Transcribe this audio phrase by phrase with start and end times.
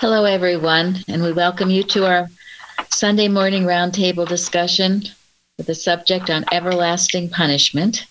[0.00, 2.28] Hello, everyone, and we welcome you to our
[2.88, 5.02] Sunday morning roundtable discussion
[5.56, 8.06] with the subject on everlasting punishment,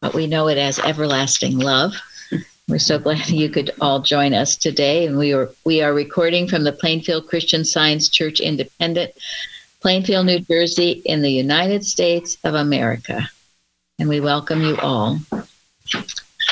[0.00, 1.92] but we know it as everlasting love.
[2.68, 6.48] We're so glad you could all join us today, and we are we are recording
[6.48, 9.12] from the Plainfield Christian Science Church Independent,
[9.82, 13.28] Plainfield, New Jersey, in the United States of America,
[13.98, 15.18] and we welcome you all.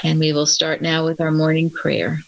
[0.04, 2.18] And we will start now with our morning prayer.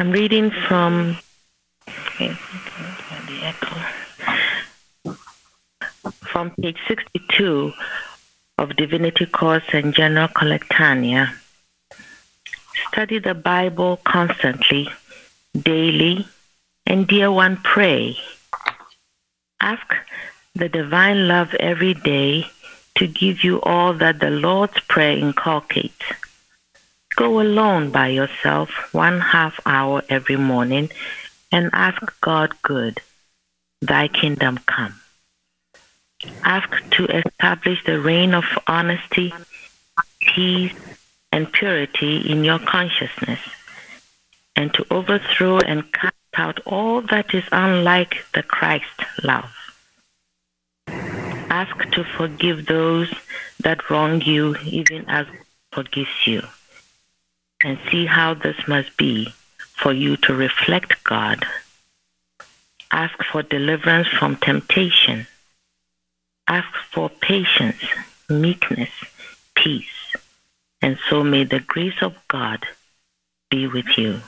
[0.00, 1.18] I'm reading from
[6.22, 7.74] from page 62
[8.56, 11.34] of Divinity Course and General Collectanea.
[12.88, 14.88] Study the Bible constantly,
[15.52, 16.26] daily,
[16.86, 18.16] and dear one, pray.
[19.60, 19.94] Ask
[20.54, 22.46] the divine love every day
[22.94, 26.06] to give you all that the Lord's Prayer inculcates.
[27.16, 30.90] Go alone by yourself one half hour every morning
[31.50, 33.00] and ask God good,
[33.82, 35.00] thy kingdom come.
[36.44, 39.34] Ask to establish the reign of honesty,
[40.20, 40.72] peace,
[41.32, 43.40] and purity in your consciousness,
[44.54, 49.50] and to overthrow and cast out all that is unlike the Christ love.
[50.86, 53.12] Ask to forgive those
[53.58, 55.26] that wrong you, even as
[55.72, 56.42] forgives you
[57.62, 61.44] and see how this must be for you to reflect God.
[62.92, 65.26] Ask for deliverance from temptation.
[66.48, 67.82] Ask for patience,
[68.28, 68.90] meekness,
[69.54, 70.16] peace,
[70.82, 72.66] and so may the grace of God
[73.50, 74.20] be with you.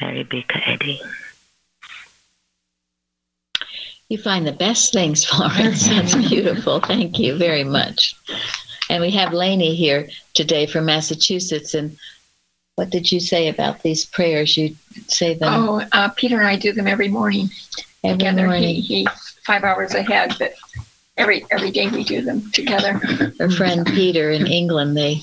[0.00, 1.00] Mary Baker Eddy.
[4.08, 5.88] You find the best things, Florence.
[5.88, 6.80] That's beautiful.
[6.80, 8.14] Thank you very much.
[8.92, 11.72] And we have Lainey here today from Massachusetts.
[11.72, 11.96] And
[12.74, 14.54] what did you say about these prayers?
[14.54, 14.76] You
[15.08, 15.66] say them.
[15.66, 17.48] Oh, uh, Peter and I do them every morning.
[18.04, 18.46] every together.
[18.48, 18.74] morning.
[18.74, 19.08] He, he's
[19.46, 20.52] five hours ahead, but
[21.16, 22.92] every every day we do them together.
[23.38, 25.22] Her friend Peter in England, they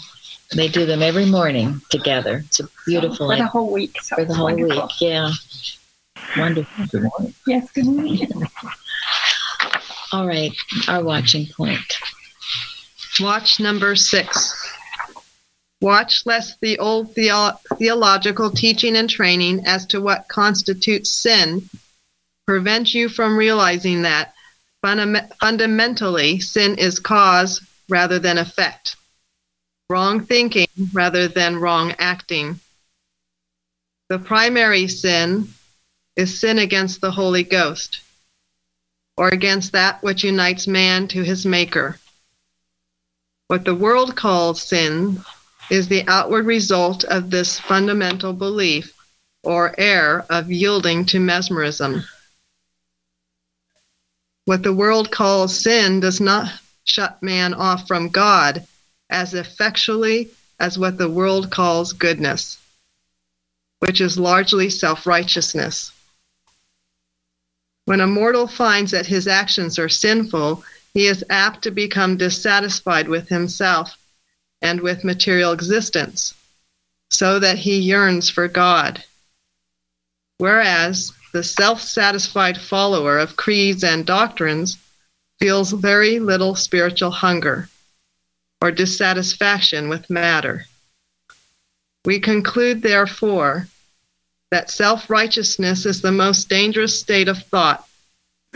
[0.55, 2.41] they do them every morning together.
[2.47, 4.01] It's a beautiful for the whole week.
[4.01, 4.81] So for the whole wonderful.
[4.81, 4.99] week.
[4.99, 5.29] Yeah,
[6.35, 6.87] wonderful.
[6.87, 7.35] Good morning.
[7.45, 8.27] Yes, good morning.
[10.11, 10.51] All right,
[10.87, 11.99] our watching point.
[13.21, 14.53] Watch number six.
[15.81, 21.69] Watch lest the old theo- theological teaching and training as to what constitutes sin
[22.45, 24.33] prevent you from realizing that
[24.83, 28.95] fundam- fundamentally sin is cause rather than effect,
[29.89, 32.59] wrong thinking rather than wrong acting.
[34.09, 35.49] The primary sin
[36.15, 38.01] is sin against the Holy Ghost,
[39.15, 41.99] or against that which unites man to his Maker.
[43.49, 45.25] What the world calls sin
[45.71, 48.93] is the outward result of this fundamental belief
[49.41, 52.03] or error of yielding to mesmerism.
[54.45, 58.67] What the world calls sin does not shut man off from God
[59.09, 62.59] as effectually as what the world calls goodness,
[63.79, 65.91] which is largely self righteousness.
[67.85, 70.63] When a mortal finds that his actions are sinful,
[70.93, 73.97] he is apt to become dissatisfied with himself
[74.61, 76.33] and with material existence,
[77.09, 79.03] so that he yearns for God.
[80.37, 84.77] Whereas the self satisfied follower of creeds and doctrines
[85.39, 87.69] feels very little spiritual hunger
[88.61, 90.65] or dissatisfaction with matter.
[92.05, 93.67] We conclude, therefore,
[94.51, 97.88] that self righteousness is the most dangerous state of thought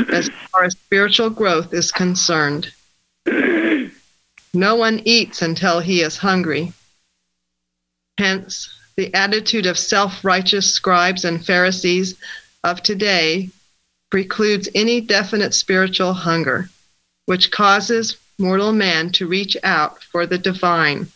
[0.10, 2.72] as far as spiritual growth is concerned.
[4.54, 6.74] No one eats until he is hungry.
[8.18, 12.16] Hence, the attitude of self righteous scribes and Pharisees
[12.64, 13.50] of today
[14.12, 16.70] precludes any definite spiritual hunger,
[17.26, 21.08] which causes mortal man to reach out for the divine.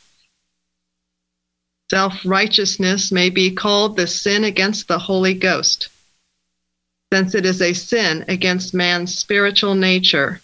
[1.91, 5.89] Self righteousness may be called the sin against the Holy Ghost,
[7.11, 10.41] since it is a sin against man's spiritual nature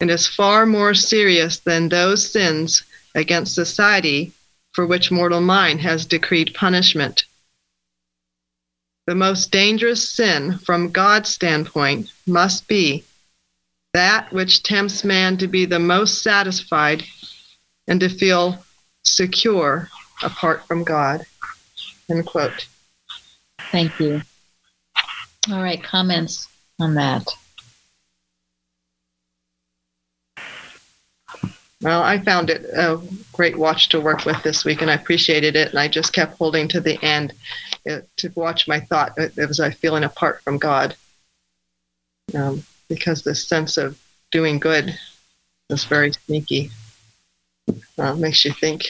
[0.00, 2.84] and is far more serious than those sins
[3.14, 4.32] against society
[4.72, 7.24] for which mortal mind has decreed punishment.
[9.06, 13.04] The most dangerous sin from God's standpoint must be
[13.92, 17.04] that which tempts man to be the most satisfied
[17.86, 18.64] and to feel
[19.04, 19.88] secure
[20.22, 21.24] apart from God.
[22.10, 22.66] End quote.
[23.70, 24.22] Thank you.
[25.50, 26.48] All right, comments
[26.80, 27.28] on that.
[31.82, 32.98] Well, I found it a
[33.34, 35.68] great watch to work with this week, and I appreciated it.
[35.68, 37.34] And I just kept holding to the end
[37.84, 39.12] to watch my thought.
[39.18, 40.96] It, it was I feeling apart from God,
[42.34, 44.00] um, because this sense of
[44.30, 44.98] doing good
[45.68, 46.70] is very sneaky.
[47.98, 48.84] Uh, makes you think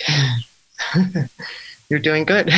[1.90, 2.48] you're doing good.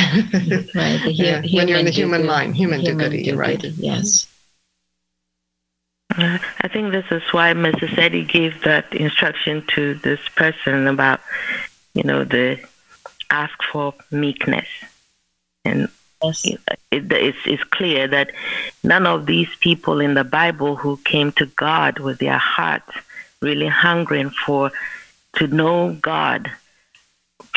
[0.75, 1.01] Right.
[1.03, 3.35] The hu- Yeah, when you're in the human human do- mind, human human do-goody, you're
[3.37, 3.59] right.
[3.59, 4.27] do-goody, Yes.
[6.17, 7.97] Uh, I think this is why Mrs.
[7.97, 11.19] Eddy gave that instruction to this person about,
[11.93, 12.59] you know, the
[13.29, 14.67] ask for meekness.
[15.65, 15.89] And
[16.23, 16.45] Yes.
[16.45, 16.59] it,
[17.11, 18.31] it's, it's clear that
[18.83, 22.89] none of these people in the Bible who came to God with their hearts
[23.41, 24.71] really hungering for
[25.35, 26.49] to know God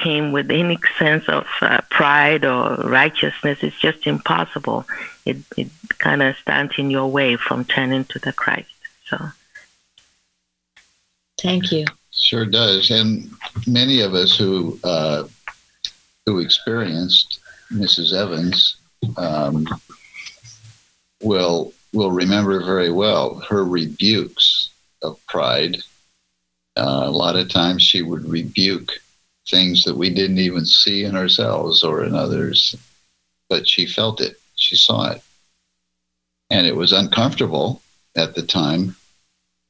[0.02, 3.58] came with any sense of uh, pride or righteousness.
[3.62, 4.87] It's just impossible.
[5.25, 5.69] It, it
[5.99, 8.70] kind of stands in your way from turning to the Christ.
[9.06, 9.19] So.
[11.41, 11.85] Thank you.
[12.12, 13.31] Sure does, and
[13.67, 15.25] many of us who uh,
[16.26, 17.41] who experienced
[17.73, 18.12] Mrs.
[18.12, 18.76] Evans
[19.17, 19.67] um,
[21.23, 24.70] will will remember very well her rebukes
[25.02, 25.79] of pride.
[26.76, 28.93] Uh, a lot of times, she would rebuke
[29.50, 32.76] things that we didn't even see in ourselves or in others,
[33.49, 35.23] but she felt it, she saw it,
[36.49, 37.82] and it was uncomfortable
[38.17, 38.97] at the time,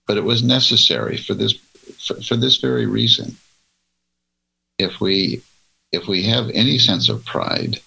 [0.06, 1.55] but it was necessary for this
[2.06, 3.37] for, for this very reason.
[4.79, 5.43] If we
[5.93, 7.81] if we have any sense of pride,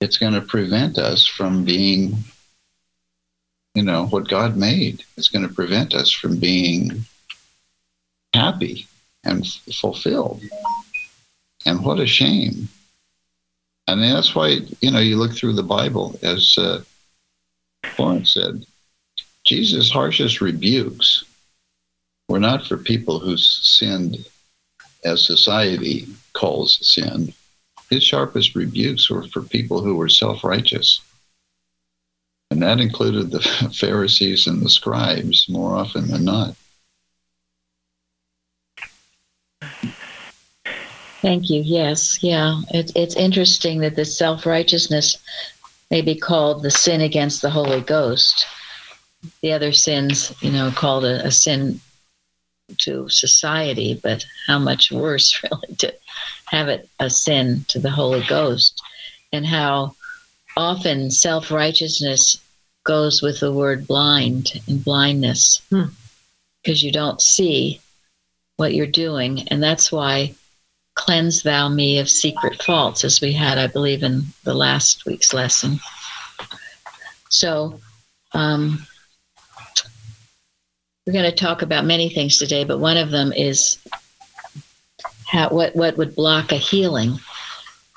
[0.00, 2.16] it's going to prevent us from being,
[3.74, 5.04] you know, what God made.
[5.16, 7.04] It's going to prevent us from being
[8.34, 8.86] happy
[9.24, 9.46] and
[9.80, 10.42] fulfilled.
[11.64, 12.68] And what a shame.
[13.86, 16.82] And that's why, you know, you look through the Bible, as uh,
[17.94, 18.64] Florence said,
[19.44, 21.24] Jesus' harshest rebukes
[22.28, 24.24] were not for people who sinned
[25.04, 27.32] as society calls sin.
[27.90, 31.00] His sharpest rebukes were for people who were self righteous.
[32.50, 33.40] And that included the
[33.78, 36.54] Pharisees and the scribes more often than not.
[41.22, 41.62] Thank you.
[41.62, 42.20] Yes.
[42.20, 42.60] Yeah.
[42.70, 45.16] It, it's interesting that this self righteousness
[45.88, 48.44] may be called the sin against the Holy Ghost.
[49.40, 51.80] The other sins, you know, called a, a sin
[52.78, 55.94] to society, but how much worse, really, to
[56.46, 58.82] have it a sin to the Holy Ghost,
[59.32, 59.94] and how
[60.56, 62.36] often self righteousness
[62.82, 65.84] goes with the word blind and blindness Hmm.
[66.60, 67.80] because you don't see
[68.56, 69.46] what you're doing.
[69.48, 70.34] And that's why
[70.94, 75.32] cleanse thou me of secret faults, as we had, I believe, in the last week's
[75.32, 75.80] lesson.
[77.28, 77.80] So,
[78.34, 78.86] um,
[81.06, 83.78] we're going to talk about many things today, but one of them is
[85.26, 87.18] how what what would block a healing,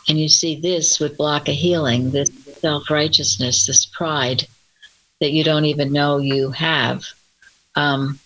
[0.07, 2.11] and you see this would block a healing.
[2.11, 4.47] This self righteousness, this pride
[5.19, 7.05] that you don't even know you have.
[7.75, 8.19] Um,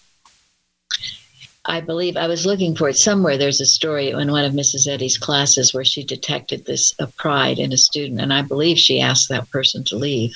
[1.69, 3.37] I believe I was looking for it somewhere.
[3.37, 4.87] There's a story in one of Mrs.
[4.87, 8.99] Eddy's classes where she detected this uh, pride in a student, and I believe she
[8.99, 10.35] asked that person to leave.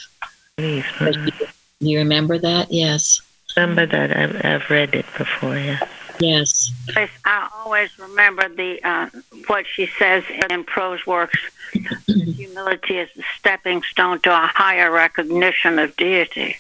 [0.58, 1.40] Please, But mm.
[1.80, 2.72] you, you remember that?
[2.72, 3.20] Yes.
[3.58, 5.58] remember that I've, I've read it before.
[5.58, 5.80] Yeah.
[6.20, 6.72] Yes.
[6.96, 9.10] I, I always remember the uh,
[9.48, 11.40] what she says in prose works.
[12.08, 16.58] Humility is the stepping stone to a higher recognition of deity.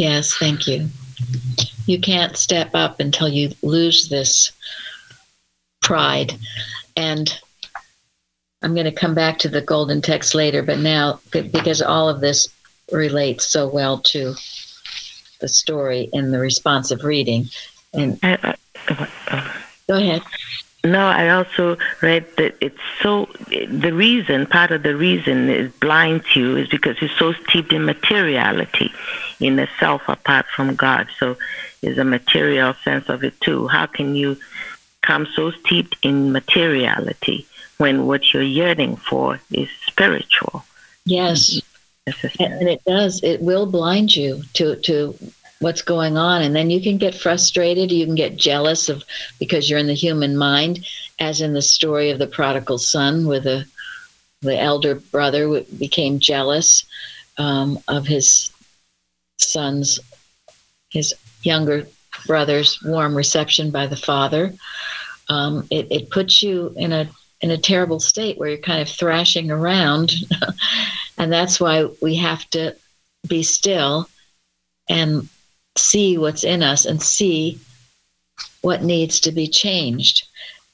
[0.00, 0.34] Yes.
[0.34, 0.88] Thank you.
[1.90, 4.52] You can't step up until you lose this
[5.82, 6.38] pride.
[6.96, 7.36] And
[8.62, 12.20] I'm going to come back to the golden text later, but now, because all of
[12.20, 12.48] this
[12.92, 14.36] relates so well to
[15.40, 17.46] the story in the responsive reading.
[17.92, 18.54] And I,
[18.86, 19.52] I, uh,
[19.88, 20.22] go ahead.
[20.82, 23.28] No, I also read that it's so.
[23.48, 27.84] The reason, part of the reason it blinds you is because you're so steeped in
[27.84, 28.90] materiality,
[29.40, 31.08] in the self apart from God.
[31.18, 31.36] So
[31.82, 33.68] there's a material sense of it too.
[33.68, 34.38] How can you
[35.02, 37.46] come so steeped in materiality
[37.76, 40.64] when what you're yearning for is spiritual?
[41.04, 41.60] Yes.
[42.38, 43.22] And it does.
[43.22, 45.14] It will blind you to to
[45.60, 47.92] what's going on, and then you can get frustrated.
[47.92, 49.04] You can get jealous of
[49.38, 50.86] because you're in the human mind,
[51.18, 53.66] as in the story of the prodigal son, where the
[54.42, 56.86] the elder brother became jealous
[57.36, 58.50] um, of his
[59.38, 60.00] son's
[60.90, 61.86] his younger
[62.26, 64.52] brother's warm reception by the father.
[65.28, 67.08] Um, it, it puts you in a
[67.40, 70.12] in a terrible state where you're kind of thrashing around
[71.18, 72.76] and that's why we have to
[73.26, 74.08] be still
[74.88, 75.28] and
[75.80, 77.58] see what's in us and see
[78.60, 80.26] what needs to be changed.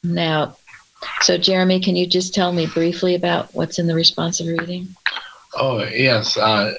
[0.02, 0.56] Now,
[1.20, 4.88] so Jeremy, can you just tell me briefly about what's in the responsive reading?
[5.54, 6.74] Oh yes, uh,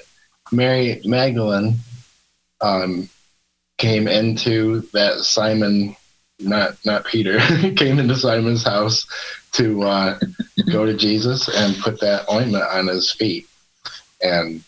[0.52, 1.76] Mary Magdalene
[2.60, 3.08] um,
[3.78, 5.96] came into that Simon,
[6.38, 7.38] not not Peter,
[7.76, 9.06] came into Simon's house
[9.52, 10.18] to uh,
[10.70, 13.48] go to Jesus and put that ointment on his feet,
[14.22, 14.62] and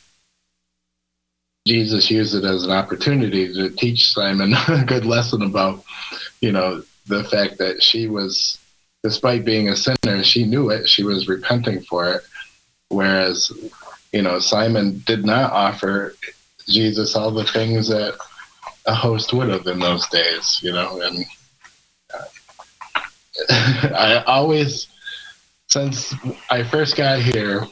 [1.70, 5.84] Jesus used it as an opportunity to teach Simon a good lesson about,
[6.40, 8.58] you know, the fact that she was,
[9.04, 12.22] despite being a sinner, she knew it, she was repenting for it,
[12.88, 13.52] whereas
[14.12, 16.16] you know, Simon did not offer
[16.66, 18.18] Jesus all the things that
[18.86, 21.24] a host would have in those days, you know, and
[22.12, 22.24] uh,
[23.94, 24.88] I always,
[25.68, 26.12] since
[26.50, 27.64] I first got here,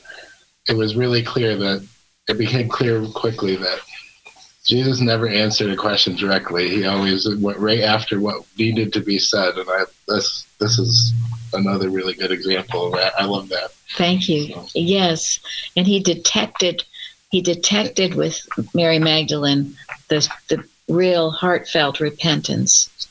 [0.68, 1.84] it was really clear that
[2.28, 3.80] it became clear quickly that
[4.64, 6.68] Jesus never answered a question directly.
[6.68, 11.12] He always went right after what needed to be said, and I this this is
[11.54, 13.14] another really good example of that.
[13.18, 13.72] I love that.
[13.96, 14.62] Thank you.
[14.74, 15.40] Yes,
[15.74, 16.84] and he detected
[17.30, 19.74] he detected with Mary Magdalene
[20.08, 23.08] the the real heartfelt repentance.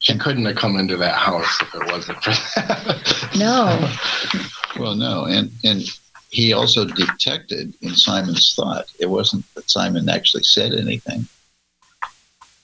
[0.00, 3.30] She couldn't have come into that house if it wasn't for that.
[3.36, 3.90] No.
[4.78, 5.82] Well, no, and and
[6.30, 8.86] he also detected in Simon's thought.
[8.98, 11.26] It wasn't that Simon actually said anything.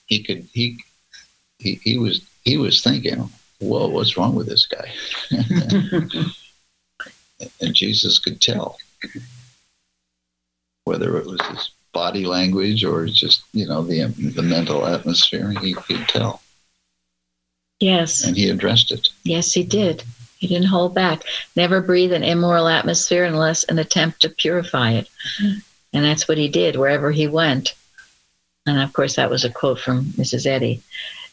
[0.05, 0.79] He could he
[1.59, 4.89] he he was he was thinking, "Whoa, what's wrong with this guy?"
[7.61, 8.77] and Jesus could tell
[10.85, 14.05] whether it was his body language or just you know the
[14.35, 15.51] the mental atmosphere.
[15.59, 16.41] He could tell,
[17.81, 18.23] Yes.
[18.23, 19.09] and he addressed it.
[19.23, 20.03] Yes, he did.
[20.37, 21.23] He didn't hold back.
[21.55, 25.09] Never breathe an immoral atmosphere unless an attempt to purify it.
[25.41, 25.59] Mm-hmm.
[25.93, 27.73] And that's what he did wherever he went.
[28.65, 30.45] And of course, that was a quote from Mrs.
[30.45, 30.81] Eddy.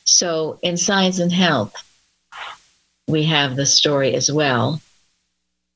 [0.04, 1.74] So in Science and Health,
[3.06, 4.80] we have the story as well.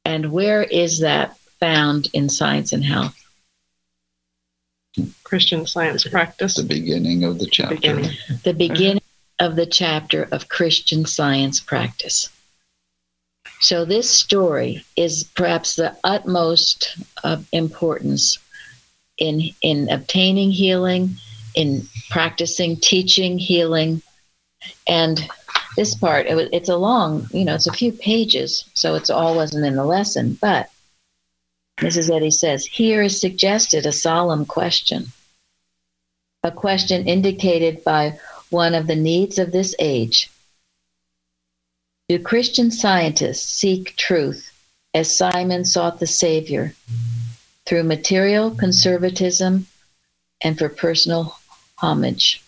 [0.05, 3.15] And where is that found in Science and Health?
[5.25, 6.57] Christian Science Practice.
[6.57, 7.75] The beginning of the chapter.
[7.75, 8.11] Beginning.
[8.45, 9.03] The beginning
[9.39, 12.31] of the chapter of Christian Science Practice.
[13.61, 18.39] So, this story is perhaps the utmost of importance
[19.19, 21.17] in, in obtaining healing,
[21.55, 24.01] in practicing teaching healing.
[24.87, 25.29] And
[25.77, 29.35] this part, it, it's a long, you know, it's a few pages, so it's all
[29.35, 30.39] wasn't in the lesson.
[30.41, 30.71] But
[31.79, 32.15] Mrs.
[32.15, 35.07] Eddy says, here is suggested a solemn question,
[36.43, 38.19] a question indicated by
[38.51, 40.31] one of the needs of this age.
[42.09, 44.51] Do Christian scientists seek truth
[44.95, 46.73] as Simon sought the Savior
[47.67, 49.67] through material conservatism
[50.41, 51.39] and for personal
[51.77, 52.43] homage?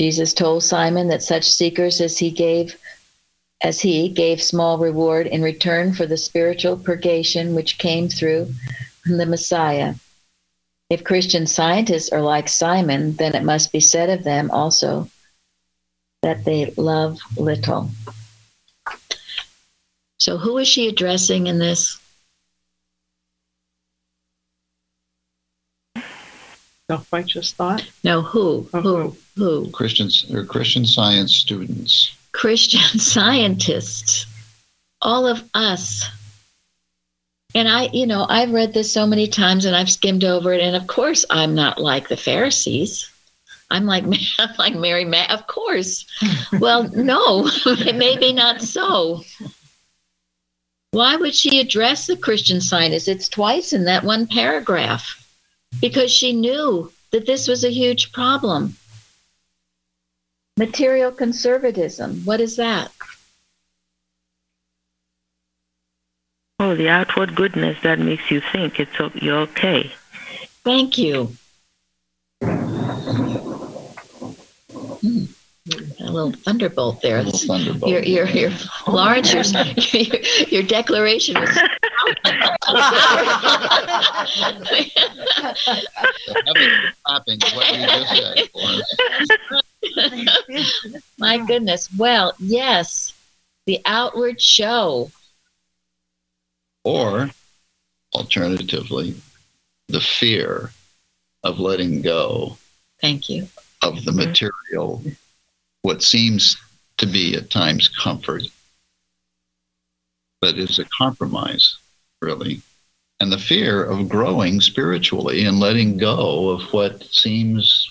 [0.00, 2.78] Jesus told Simon that such seekers as he gave
[3.60, 8.48] as he gave small reward in return for the spiritual purgation which came through
[9.04, 9.94] the Messiah.
[10.88, 15.10] If Christian scientists are like Simon, then it must be said of them also
[16.22, 17.90] that they love little.
[20.18, 22.00] So, who is she addressing in this?
[26.90, 27.86] Self-righteous thought.
[28.02, 28.68] No, who?
[28.72, 29.16] Oh, who?
[29.36, 29.70] Who?
[29.70, 32.16] Christians or Christian science students.
[32.32, 34.26] Christian scientists.
[35.02, 36.04] All of us.
[37.54, 40.60] And I, you know, I've read this so many times and I've skimmed over it.
[40.60, 43.10] And of course, I'm not like the Pharisees.
[43.70, 44.04] I'm like,
[44.38, 46.06] I'm like Mary, Ma- of course.
[46.60, 47.50] well, no,
[47.94, 49.22] maybe not so.
[50.92, 53.08] Why would she address the Christian scientists?
[53.08, 55.26] It's twice in that one paragraph
[55.80, 58.76] because she knew that this was a huge problem.
[60.56, 62.90] Material conservatism, what is that?
[66.58, 69.92] Oh, the outward goodness that makes you think it's you're okay.
[70.64, 71.36] Thank you.
[76.08, 77.18] A little thunderbolt there.
[77.18, 77.92] A little thunderbolt.
[77.92, 78.50] Your, your, your,
[78.86, 81.50] Lawrence, your, your, your declaration was.
[87.00, 88.94] Stopping what you just said, Florence.
[91.18, 91.88] My goodness.
[91.96, 93.12] Well, yes,
[93.66, 95.10] the outward show.
[96.84, 97.28] Or
[98.14, 99.14] alternatively,
[99.88, 100.72] the fear
[101.44, 102.56] of letting go
[103.00, 103.48] Thank you.
[103.82, 105.02] of the material,
[105.88, 106.58] what seems
[106.98, 108.42] to be at times comfort,
[110.38, 111.78] but is a compromise,
[112.20, 112.60] really.
[113.20, 117.90] And the fear of growing spiritually and letting go of what seems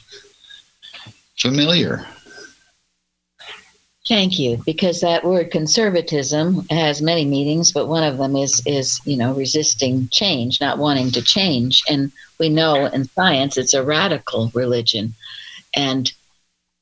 [1.40, 2.06] familiar.
[4.08, 9.02] Thank you, because that word conservatism has many meanings, but one of them is is
[9.06, 11.82] you know resisting change, not wanting to change.
[11.90, 15.16] And we know in science it's a radical religion,
[15.76, 16.14] and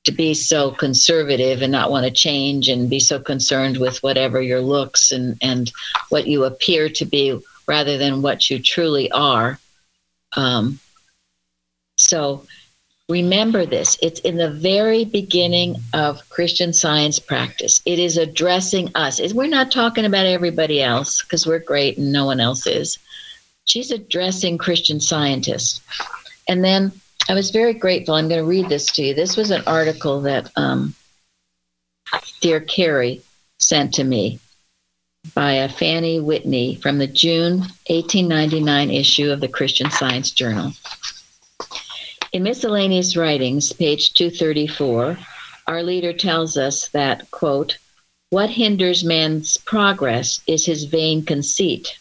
[0.05, 4.41] to be so conservative and not want to change and be so concerned with whatever
[4.41, 5.71] your looks and and
[6.09, 9.59] what you appear to be rather than what you truly are.
[10.35, 10.79] Um,
[11.97, 12.45] so
[13.07, 17.79] Remember this it's in the very beginning of Christian science practice.
[17.85, 19.21] It is addressing us.
[19.31, 22.97] We're not talking about everybody else because we're great and no one else is.
[23.65, 25.81] She's addressing Christian scientists.
[26.47, 26.91] And then
[27.27, 28.13] I was very grateful.
[28.13, 29.13] I'm going to read this to you.
[29.13, 30.93] This was an article that um,
[32.41, 33.21] dear Carrie
[33.59, 34.39] sent to me
[35.33, 40.71] by a Fanny Whitney from the June 1899 issue of the Christian Science Journal.
[42.31, 45.17] In miscellaneous writings, page 234,
[45.67, 47.77] our leader tells us that, quote,
[48.29, 51.97] what hinders man's progress is his vain conceit,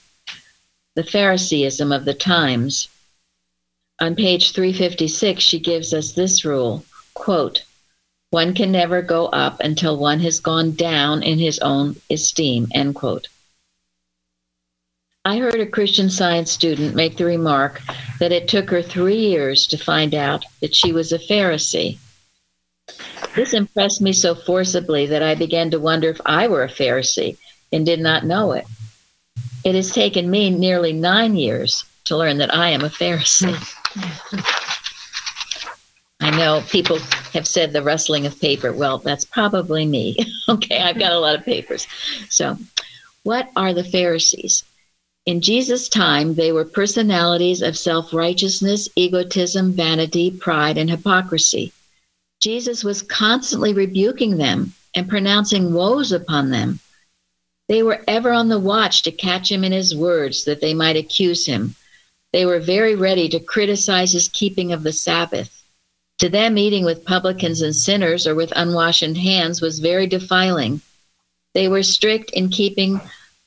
[0.96, 2.88] the Phariseeism of the times.
[4.04, 6.84] On page 356, she gives us this rule,
[7.14, 7.62] quote,
[8.28, 12.96] one can never go up until one has gone down in his own esteem, end
[12.96, 13.28] quote.
[15.24, 17.80] I heard a Christian science student make the remark
[18.20, 21.96] that it took her three years to find out that she was a Pharisee.
[23.34, 27.38] This impressed me so forcibly that I began to wonder if I were a Pharisee
[27.72, 28.66] and did not know it.
[29.64, 33.56] It has taken me nearly nine years to learn that I am a Pharisee.
[36.20, 36.98] I know people
[37.32, 38.72] have said the rustling of paper.
[38.72, 40.16] Well, that's probably me.
[40.48, 41.86] okay, I've got a lot of papers.
[42.28, 42.56] So,
[43.24, 44.64] what are the Pharisees?
[45.26, 51.72] In Jesus' time, they were personalities of self righteousness, egotism, vanity, pride, and hypocrisy.
[52.40, 56.78] Jesus was constantly rebuking them and pronouncing woes upon them.
[57.68, 60.96] They were ever on the watch to catch him in his words that they might
[60.96, 61.74] accuse him.
[62.34, 65.62] They were very ready to criticize his keeping of the Sabbath.
[66.18, 70.80] To them, eating with publicans and sinners or with unwashed hands was very defiling.
[71.52, 73.00] They were strict in keeping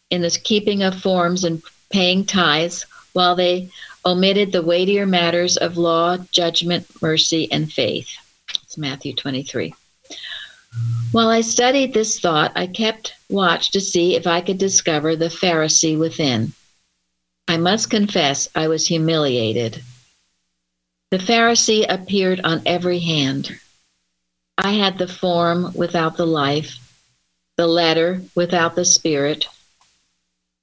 [0.09, 3.69] in the keeping of forms and paying tithes, while they
[4.05, 8.07] omitted the weightier matters of law, judgment, mercy, and faith.
[8.63, 9.73] It's Matthew 23.
[11.11, 15.25] While I studied this thought, I kept watch to see if I could discover the
[15.25, 16.53] Pharisee within.
[17.47, 19.81] I must confess I was humiliated.
[21.11, 23.57] The Pharisee appeared on every hand.
[24.57, 26.77] I had the form without the life,
[27.55, 29.47] the letter without the spirit,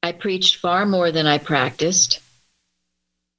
[0.05, 2.21] I preached far more than I practiced.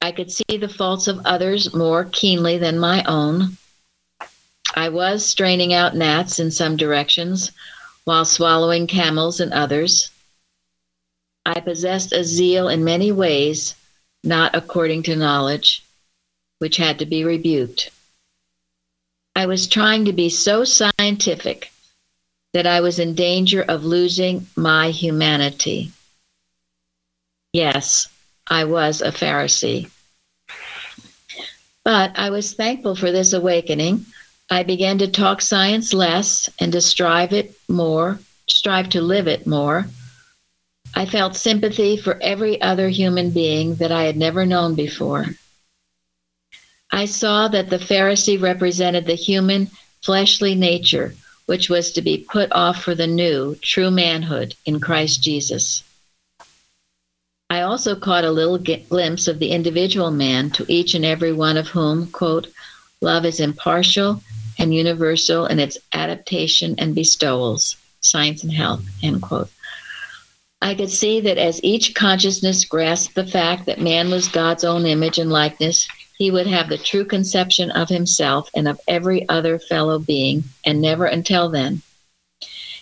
[0.02, 3.56] I could see the faults of others more keenly than my own.
[4.74, 7.52] I was straining out gnats in some directions
[8.02, 10.10] while swallowing camels in others.
[11.46, 13.76] I possessed a zeal in many ways,
[14.24, 15.84] not according to knowledge,
[16.58, 17.90] which had to be rebuked.
[19.36, 21.70] I was trying to be so scientific
[22.52, 25.92] that I was in danger of losing my humanity.
[27.52, 28.08] Yes,
[28.48, 29.88] I was a Pharisee.
[31.84, 34.04] But I was thankful for this awakening.
[34.50, 39.46] I began to talk science less and to strive it more, strive to live it
[39.46, 39.86] more.
[40.98, 45.26] I felt sympathy for every other human being that I had never known before.
[46.90, 49.70] I saw that the Pharisee represented the human,
[50.02, 55.22] fleshly nature, which was to be put off for the new, true manhood in Christ
[55.22, 55.84] Jesus.
[57.50, 61.58] I also caught a little glimpse of the individual man to each and every one
[61.58, 62.48] of whom, quote,
[63.02, 64.22] love is impartial
[64.58, 69.50] and universal in its adaptation and bestowals, science and health, end quote.
[70.62, 74.86] I could see that as each consciousness grasped the fact that man was God's own
[74.86, 79.58] image and likeness, he would have the true conception of himself and of every other
[79.58, 81.82] fellow being, and never until then.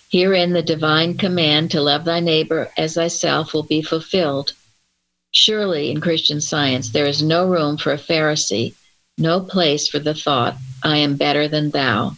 [0.08, 4.52] Herein the divine command to love thy neighbor as thyself will be fulfilled.
[5.32, 8.74] Surely in Christian science there is no room for a Pharisee,
[9.18, 12.16] no place for the thought, I am better than thou.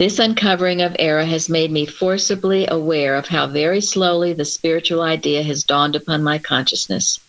[0.00, 5.02] This uncovering of error has made me forcibly aware of how very slowly the spiritual
[5.02, 7.20] idea has dawned upon my consciousness.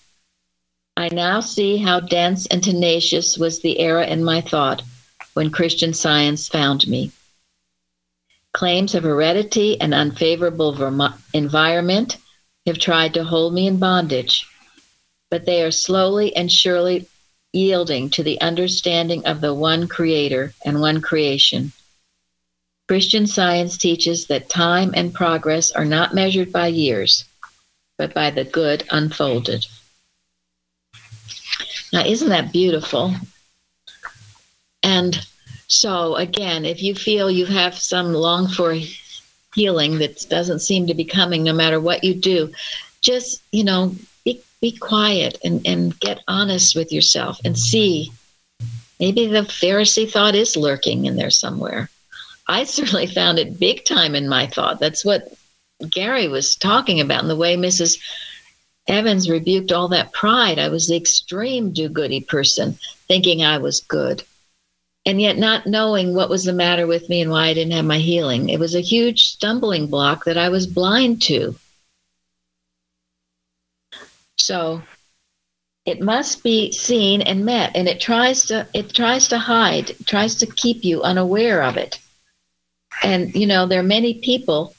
[0.96, 4.84] I now see how dense and tenacious was the error in my thought
[5.34, 7.12] when Christian science found me.
[8.54, 10.74] Claims of heredity and unfavorable
[11.34, 12.20] environment
[12.66, 14.48] have tried to hold me in bondage,
[15.30, 17.06] but they are slowly and surely
[17.52, 21.74] yielding to the understanding of the one creator and one creation.
[22.92, 27.24] Christian science teaches that time and progress are not measured by years,
[27.98, 29.66] but by the good unfolded.
[31.94, 33.14] Now, isn't that beautiful?
[34.84, 35.26] And
[35.68, 38.76] so, again, if you feel you have some long for
[39.56, 42.52] healing that doesn't seem to be coming no matter what you do,
[43.00, 48.12] just, you know, be, be quiet and, and get honest with yourself and see
[49.00, 51.90] maybe the Pharisee thought is lurking in there somewhere.
[52.52, 54.78] I certainly found it big time in my thought.
[54.82, 55.34] That's what
[55.90, 57.98] Gary was talking about, and the way Mrs.
[58.90, 60.60] Evans rebuked all that pride.
[60.60, 64.24] I was the extreme do goody person, thinking I was good,
[65.06, 67.86] and yet not knowing what was the matter with me and why I didn't have
[67.86, 68.50] my healing.
[68.50, 71.56] It was a huge stumbling block that I was blind to.
[74.36, 74.82] So
[75.86, 80.36] it must be seen and met and it tries to it tries to hide tries
[80.36, 81.98] to keep you unaware of it
[83.04, 84.74] and you know there are many people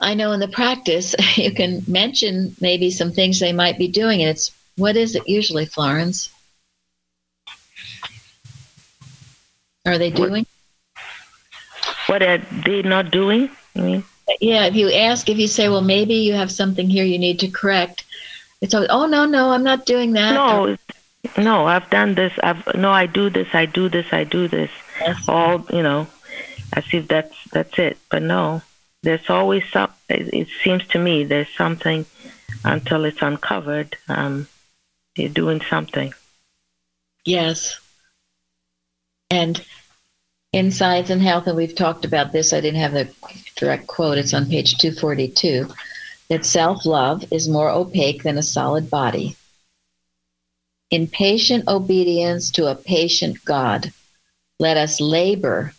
[0.00, 4.20] I know in the practice, you can mention maybe some things they might be doing,
[4.20, 6.30] and it's what is it usually, Florence?
[9.86, 10.46] Are they doing?
[12.06, 13.50] What are they not doing?
[13.76, 14.04] I mean,
[14.40, 17.38] yeah, if you ask, if you say, well, maybe you have something here you need
[17.40, 18.04] to correct,
[18.60, 20.34] it's always, oh, no, no, I'm not doing that.
[20.34, 20.76] No,
[21.36, 22.32] no, I've done this.
[22.42, 24.70] I've no, I do this, I do this, I do this.
[25.00, 25.28] Yes.
[25.28, 26.06] All you know,
[26.74, 27.98] as if that's that's it.
[28.10, 28.62] But no,
[29.02, 29.92] there's always some.
[30.08, 32.04] It seems to me there's something
[32.64, 33.96] until it's uncovered.
[34.08, 34.48] Um,
[35.16, 36.12] you're doing something.
[37.24, 37.80] Yes.
[39.30, 39.64] And
[40.52, 42.52] in Science and Health, and we've talked about this.
[42.52, 43.10] I didn't have the
[43.56, 44.18] direct quote.
[44.18, 45.68] It's on page 242.
[46.28, 49.36] That self love is more opaque than a solid body.
[50.90, 53.92] In patient obedience to a patient God,
[54.58, 55.72] let us labor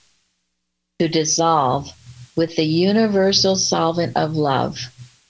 [0.99, 1.91] to dissolve
[2.35, 4.77] with the universal solvent of love,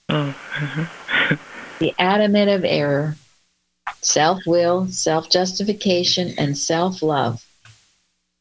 [0.08, 1.34] mm-hmm.
[1.78, 3.16] the adamant of error,
[4.00, 7.44] self will, self justification, and self love,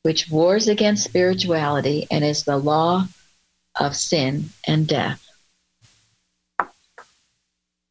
[0.03, 3.07] which wars against spirituality and is the law
[3.79, 5.21] of sin and death.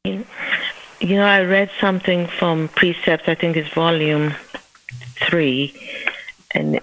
[0.04, 4.34] You know, I read something from Precepts, I think it's volume
[5.16, 5.74] three,
[6.54, 6.80] and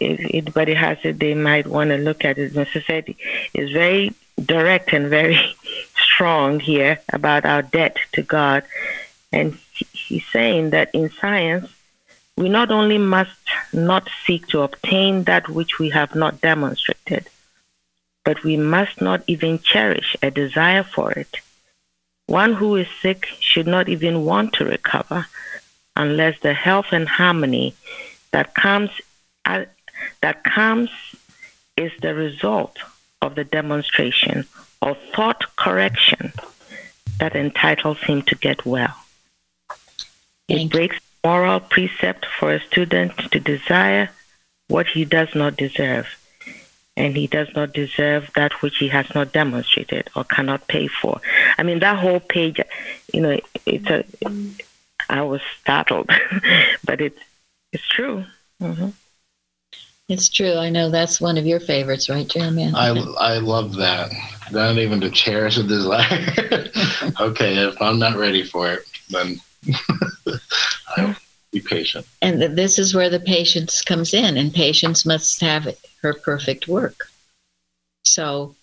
[0.00, 2.52] if anybody has it, they might want to look at it.
[2.52, 2.84] Mr.
[2.84, 3.14] Said
[3.54, 5.38] is very direct and very
[5.94, 8.64] strong here about our debt to God.
[9.32, 11.70] And he's saying that in science,
[12.36, 13.40] we not only must
[13.72, 17.28] not seek to obtain that which we have not demonstrated,
[18.24, 21.36] but we must not even cherish a desire for it.
[22.26, 25.26] One who is sick should not even want to recover
[25.94, 27.74] unless the health and harmony
[28.32, 28.90] that comes
[30.20, 30.90] that comes
[31.76, 32.78] is the result
[33.22, 34.46] of the demonstration
[34.80, 36.32] or thought correction
[37.18, 38.94] that entitles him to get well.
[40.48, 44.10] It breaks moral precept for a student to desire
[44.68, 46.06] what he does not deserve,
[46.96, 51.20] and he does not deserve that which he has not demonstrated or cannot pay for.
[51.58, 52.60] I mean, that whole page,
[53.12, 54.04] you know, it's a.
[55.08, 56.10] I was startled,
[56.84, 57.20] but it's
[57.72, 58.24] it's true.
[58.62, 58.90] Mm-hmm.
[60.08, 60.54] It's true.
[60.54, 62.72] I know that's one of your favorites, right, Jeremy?
[62.74, 64.12] I, I love that.
[64.52, 66.68] Not even to cherish a desire.
[67.20, 69.40] okay, if I'm not ready for it, then
[70.96, 71.16] I'll
[71.50, 72.06] be patient.
[72.22, 77.08] And this is where the patience comes in, and patience must have her perfect work.
[78.04, 78.54] So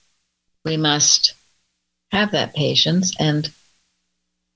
[0.63, 1.33] we must
[2.13, 3.51] have that patience and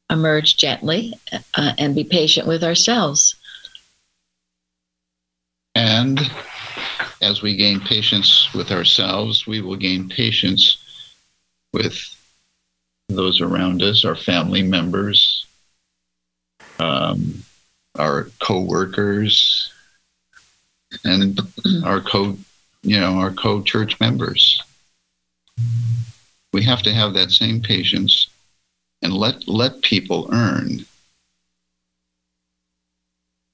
[0.10, 3.36] emerge gently uh, and be patient with ourselves.
[5.76, 6.20] And
[7.22, 10.78] as we gain patience with ourselves, we will gain patience
[11.74, 11.98] with
[13.10, 15.46] those around us, our family members,
[16.80, 17.44] um,
[17.98, 19.72] our co-workers,
[21.04, 21.40] and
[21.84, 22.38] our co,
[22.84, 24.62] you know, our co-church members.
[26.54, 28.30] We have to have that same patience
[29.02, 30.86] and let let people earn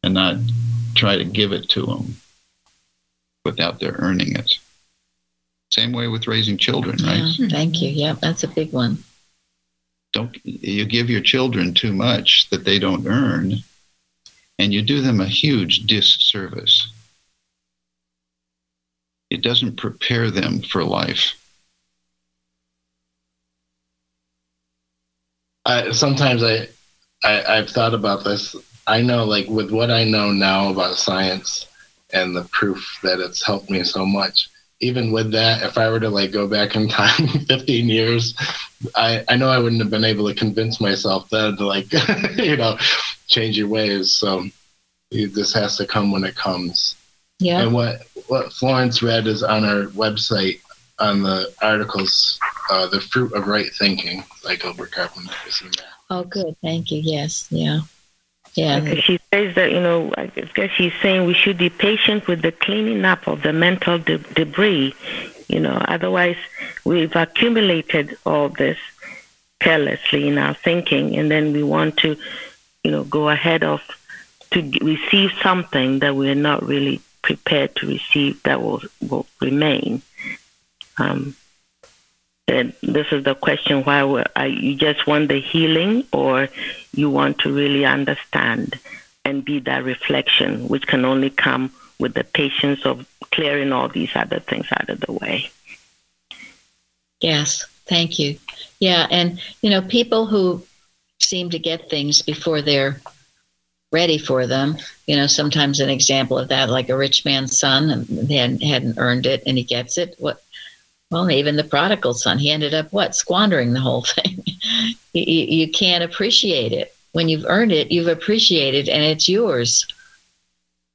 [0.03, 0.37] and not
[0.95, 2.15] try to give it to them
[3.45, 4.53] without their earning it.
[5.71, 7.23] Same way with raising children, right?
[7.37, 7.89] Yeah, thank you.
[7.89, 9.03] Yeah, that's a big one.
[10.13, 13.55] Don't you give your children too much that they don't earn,
[14.59, 16.91] and you do them a huge disservice.
[19.31, 21.33] It doesn't prepare them for life.
[25.65, 26.67] I, sometimes I,
[27.23, 28.55] I I've thought about this.
[28.85, 31.65] I know, like with what I know now about science,
[32.13, 34.49] and the proof that it's helped me so much.
[34.79, 38.35] even with that, if I were to like go back in time 15 years,
[38.95, 41.87] I, I know I wouldn't have been able to convince myself then to like,
[42.35, 42.77] you know,
[43.27, 44.11] change your ways.
[44.11, 44.45] So
[45.09, 46.95] this has to come when it comes.
[47.39, 47.61] Yeah.
[47.61, 50.59] And what, what Florence read is on our website
[50.99, 55.33] on the articles, uh, The Fruit of Right Thinking by Gilbert Carpenter.
[56.09, 56.55] Oh, good.
[56.61, 56.99] Thank you.
[57.03, 57.47] Yes.
[57.49, 57.81] Yeah.
[58.55, 58.95] Yeah.
[58.95, 62.51] She says that, you know, I guess she's saying we should be patient with the
[62.51, 64.93] cleaning up of the mental de- debris.
[65.47, 66.37] You know, otherwise
[66.85, 68.77] we've accumulated all this
[69.59, 72.15] carelessly in our thinking, and then we want to,
[72.83, 73.81] you know, go ahead of
[74.51, 80.01] to receive something that we're not really prepared to receive that will will remain.
[80.97, 81.35] Um,
[82.47, 86.49] and this is the question: Why you just want the healing, or
[86.93, 88.79] you want to really understand
[89.25, 94.11] and be that reflection, which can only come with the patience of clearing all these
[94.15, 95.49] other things out of the way?
[97.21, 98.37] Yes, thank you.
[98.79, 100.63] Yeah, and you know, people who
[101.19, 102.99] seem to get things before they're
[103.93, 104.77] ready for them.
[105.07, 108.35] You know, sometimes an example of that, like a rich man's son, um, and he
[108.35, 110.15] hadn't, hadn't earned it, and he gets it.
[110.17, 110.43] What
[111.13, 113.15] well, even the prodigal son, he ended up what?
[113.15, 114.43] Squandering the whole thing.
[115.13, 116.95] you, you can't appreciate it.
[117.11, 119.85] When you've earned it, you've appreciated and it's yours.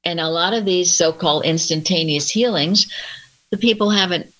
[0.05, 2.93] And a lot of these so called instantaneous healings,
[3.51, 4.33] the people haven't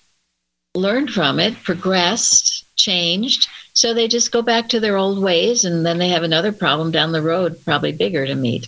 [0.75, 3.47] learned from it, progressed, changed.
[3.73, 6.91] So they just go back to their old ways and then they have another problem
[6.91, 8.67] down the road, probably bigger to meet.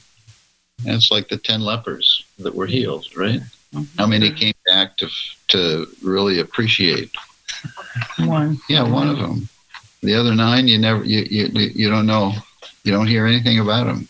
[0.86, 3.42] And it's like the 10 lepers that were healed, right?
[3.98, 4.38] How many Mm-hmm.
[4.38, 5.08] came back to
[5.50, 7.12] to really appreciate?
[8.20, 8.58] One.
[8.70, 9.50] Yeah, one of them.
[10.02, 11.46] The other nine, you never, you you
[11.82, 12.34] you don't know,
[12.84, 14.08] you don't hear anything about them.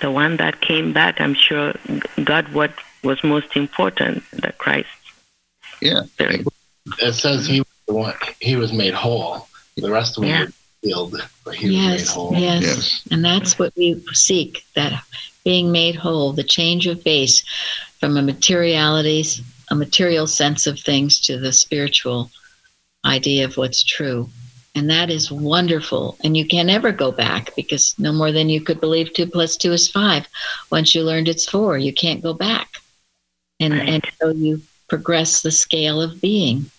[0.00, 1.74] The one that came back, I'm sure,
[2.24, 4.88] got what was most important, the Christ.
[5.82, 6.02] Yeah.
[6.14, 6.46] Spirit.
[7.02, 9.46] It says he was the one, he was made whole.
[9.76, 10.44] The rest of them Yeah.
[10.46, 10.52] were
[10.82, 12.32] healed, but he was made whole.
[12.34, 12.62] yes.
[12.62, 13.02] Yes.
[13.10, 14.92] And that's what we seek that
[15.44, 17.42] being made whole, the change of base
[18.00, 19.24] from a materiality,
[19.70, 22.30] a material sense of things to the spiritual
[23.04, 24.28] idea of what's true.
[24.74, 26.16] And that is wonderful.
[26.22, 29.56] And you can never go back because no more than you could believe two plus
[29.56, 30.28] two is five.
[30.70, 32.68] Once you learned it's four, you can't go back.
[33.58, 33.88] And, Right.
[33.88, 36.70] and so you progress the scale of being.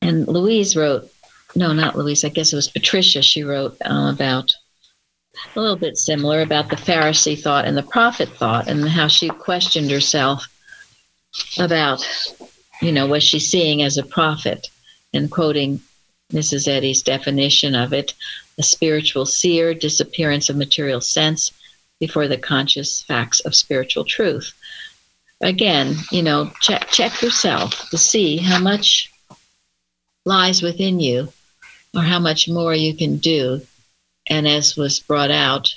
[0.00, 1.10] And Louise wrote,
[1.54, 4.50] no, not Louise, I guess it was Patricia, she wrote uh, about
[5.54, 9.28] a little bit similar about the Pharisee thought and the prophet thought, and how she
[9.28, 10.46] questioned herself
[11.58, 12.06] about,
[12.82, 14.68] you know, was she seeing as a prophet?
[15.12, 15.80] And quoting
[16.32, 16.68] Mrs.
[16.68, 18.14] Eddy's definition of it
[18.58, 21.50] a spiritual seer, disappearance of material sense
[21.98, 24.52] before the conscious facts of spiritual truth.
[25.40, 29.10] Again, you know, check, check yourself to see how much
[30.24, 31.32] lies within you
[31.94, 33.60] or how much more you can do
[34.30, 35.74] and as was brought out,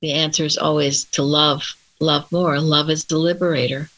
[0.00, 2.60] the answer is always to love, love more.
[2.60, 3.90] Love is the liberator.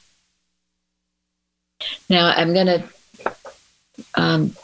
[2.09, 3.35] Now, I'm going to
[4.14, 4.57] um,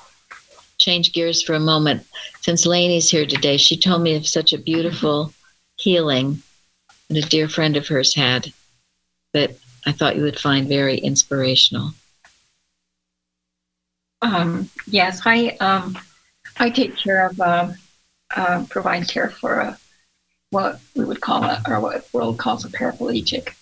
[0.78, 2.06] change gears for a moment.
[2.40, 5.32] Since Lainey's here today, she told me of such a beautiful
[5.76, 6.42] healing
[7.10, 8.52] that a dear friend of hers had
[9.34, 9.50] that
[9.86, 11.90] I thought you would find very inspirational.
[14.22, 15.98] Um, yes, I um,
[16.56, 17.74] I take care of um,
[18.34, 19.78] uh, provide care for a
[20.50, 23.54] what we would call a or what world calls a paraplegic.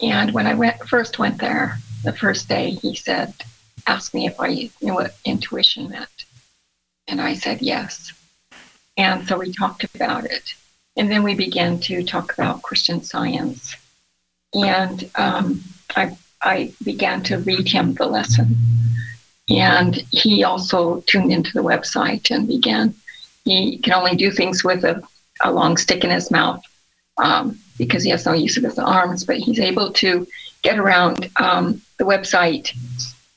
[0.00, 3.34] And when I went first went there, the first day he said,
[3.86, 6.24] asked me if I knew what intuition meant,
[7.08, 8.12] and I said yes.
[8.96, 10.54] And so we talked about it,
[10.96, 13.74] and then we began to talk about Christian Science,
[14.54, 15.62] and um,
[15.96, 18.56] I I began to read him the lesson.
[19.48, 22.94] And he also tuned into the website and began.
[23.46, 25.02] He can only do things with a,
[25.42, 26.62] a long stick in his mouth
[27.16, 30.26] um, because he has no use of his arms, but he's able to
[30.62, 32.76] get around um, the website,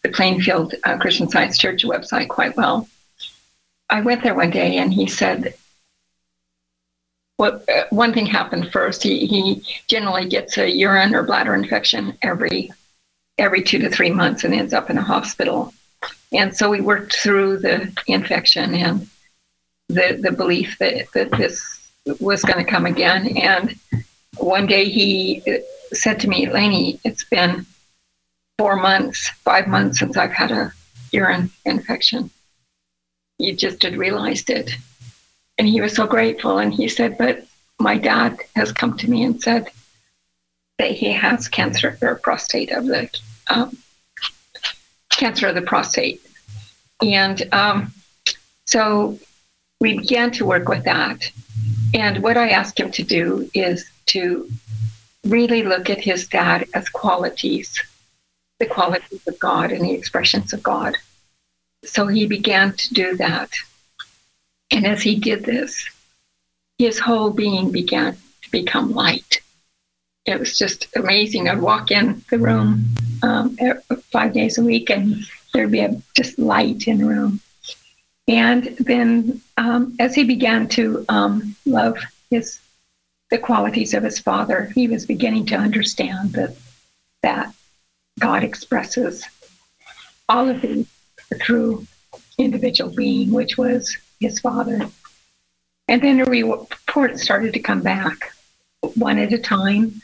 [0.04, 2.90] the Plainfield uh, Christian Science Church website, quite well.
[3.90, 5.54] I went there one day and he said,
[7.38, 9.04] what, uh, one thing happened first.
[9.04, 12.72] He, he generally gets a urine or bladder infection every
[13.38, 15.74] every two to three months and ends up in a hospital.
[16.34, 19.08] And so we worked through the infection and
[19.90, 23.38] the the belief that, that this was going to come again.
[23.38, 23.76] And
[24.38, 25.44] one day he
[25.92, 27.66] said to me, Lainey, it's been
[28.58, 30.72] four months, five months since I've had a
[31.12, 32.30] urine infection.
[33.38, 34.72] You just had realized it.
[35.58, 36.60] And he was so grateful.
[36.60, 37.46] And he said, But
[37.80, 39.70] my dad has come to me and said
[40.78, 43.10] that he has cancer or prostate of the
[43.50, 43.78] um,
[45.12, 46.22] cancer of the prostate,
[47.02, 47.94] and um,
[48.66, 49.20] so
[49.80, 51.32] we began to work with that.
[51.94, 54.50] And what I asked him to do is to
[55.26, 57.82] really look at his dad as qualities,
[58.60, 60.96] the qualities of God and the expressions of God.
[61.84, 63.52] So he began to do that.
[64.72, 65.90] And as he did this,
[66.78, 69.42] his whole being began to become light.
[70.26, 71.50] It was just amazing.
[71.50, 72.86] I'd walk in the room
[73.24, 73.58] um,
[74.12, 75.18] five days a week and
[75.54, 77.40] there'd be a, just light in the room.
[78.30, 81.98] And then um, as he began to um, love
[82.30, 82.60] his
[83.32, 86.56] the qualities of his father, he was beginning to understand that
[87.22, 87.54] that
[88.20, 89.26] God expresses
[90.28, 90.88] all of these
[91.42, 91.86] through
[92.38, 94.90] individual being, which was his father.
[95.88, 98.32] And then a report started to come back,
[98.96, 100.02] one at a time,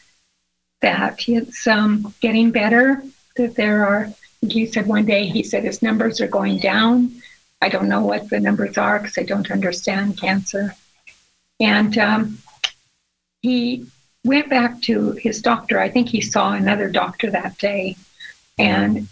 [0.81, 3.03] that it's um, getting better.
[3.37, 4.09] That there are,
[4.41, 7.21] he said one day, he said his numbers are going down.
[7.61, 10.75] I don't know what the numbers are because I don't understand cancer.
[11.59, 12.37] And um,
[13.41, 13.85] he
[14.23, 15.79] went back to his doctor.
[15.79, 17.95] I think he saw another doctor that day.
[18.57, 19.07] And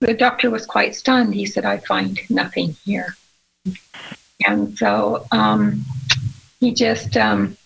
[0.00, 1.34] the doctor was quite stunned.
[1.34, 3.16] He said, I find nothing here.
[4.46, 5.84] And so um,
[6.60, 7.56] he just, um,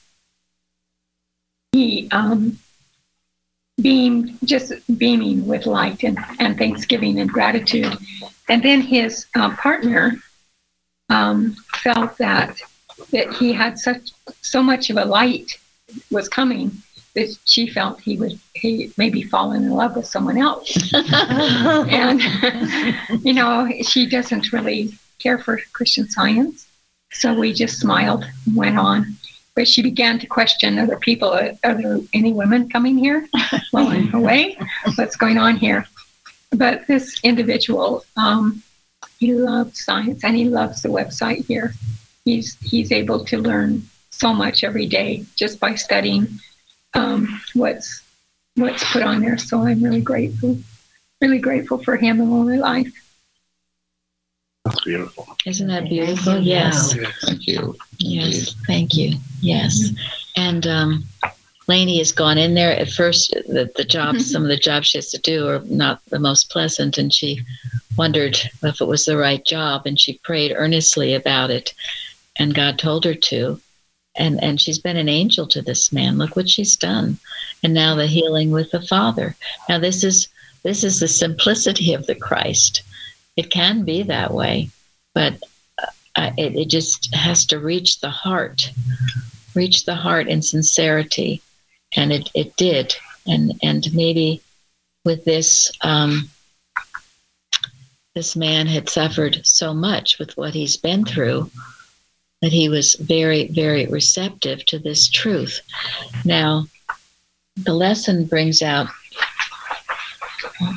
[1.72, 2.59] he um,
[3.80, 7.96] beamed, just beaming with light and, and thanksgiving and gratitude.
[8.51, 10.17] And then his uh, partner
[11.09, 12.61] um, felt that
[13.13, 14.11] that he had such
[14.43, 15.57] so much of a light
[16.11, 16.71] was coming
[17.15, 20.93] that she felt he would he maybe fallen in love with someone else.
[20.93, 22.21] And
[23.25, 26.67] you know she doesn't really care for christian science.
[27.13, 29.17] So we just smiled and went on.
[29.55, 33.29] But she began to question other people are there any women coming here?
[33.73, 34.59] Well in a way
[34.97, 35.87] what's going on here
[36.53, 38.63] but this individual um,
[39.19, 41.73] he loves science and he loves the website here
[42.25, 46.29] he's he's able to learn so much every day just by studying
[46.95, 48.03] um, what's
[48.57, 49.39] what's put on there.
[49.39, 50.59] So I'm really grateful,
[51.21, 52.93] really grateful for him and all my life.
[54.65, 55.27] That's beautiful.
[55.47, 56.39] Isn't that beautiful?
[56.39, 56.95] Yes.
[57.25, 57.77] Thank you.
[57.99, 58.55] Yes.
[58.67, 59.17] Thank you.
[59.41, 59.91] Yes.
[60.37, 61.05] And um,
[61.70, 62.76] Lainey has gone in there.
[62.76, 66.04] At first, the, the jobs, some of the jobs she has to do are not
[66.06, 67.40] the most pleasant, and she
[67.96, 71.72] wondered if it was the right job, and she prayed earnestly about it,
[72.37, 73.61] and God told her to.
[74.16, 76.18] And and she's been an angel to this man.
[76.18, 77.18] Look what she's done.
[77.62, 79.37] And now the healing with the father.
[79.68, 80.28] Now this is
[80.64, 82.83] this is the simplicity of the christ.
[83.37, 84.70] It can be that way
[85.14, 85.35] but
[86.16, 88.70] uh, it, it just has to reach the heart
[89.54, 91.42] reach the heart in sincerity
[91.96, 92.94] and it, it did
[93.26, 94.40] and and maybe
[95.05, 96.29] with this um,
[98.14, 101.50] this man had suffered so much with what he's been through
[102.42, 105.61] that he was very, very receptive to this truth.
[106.24, 106.66] Now,
[107.57, 108.88] the lesson brings out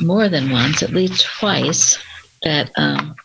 [0.01, 1.97] more than once, at least twice,
[2.43, 3.15] that um,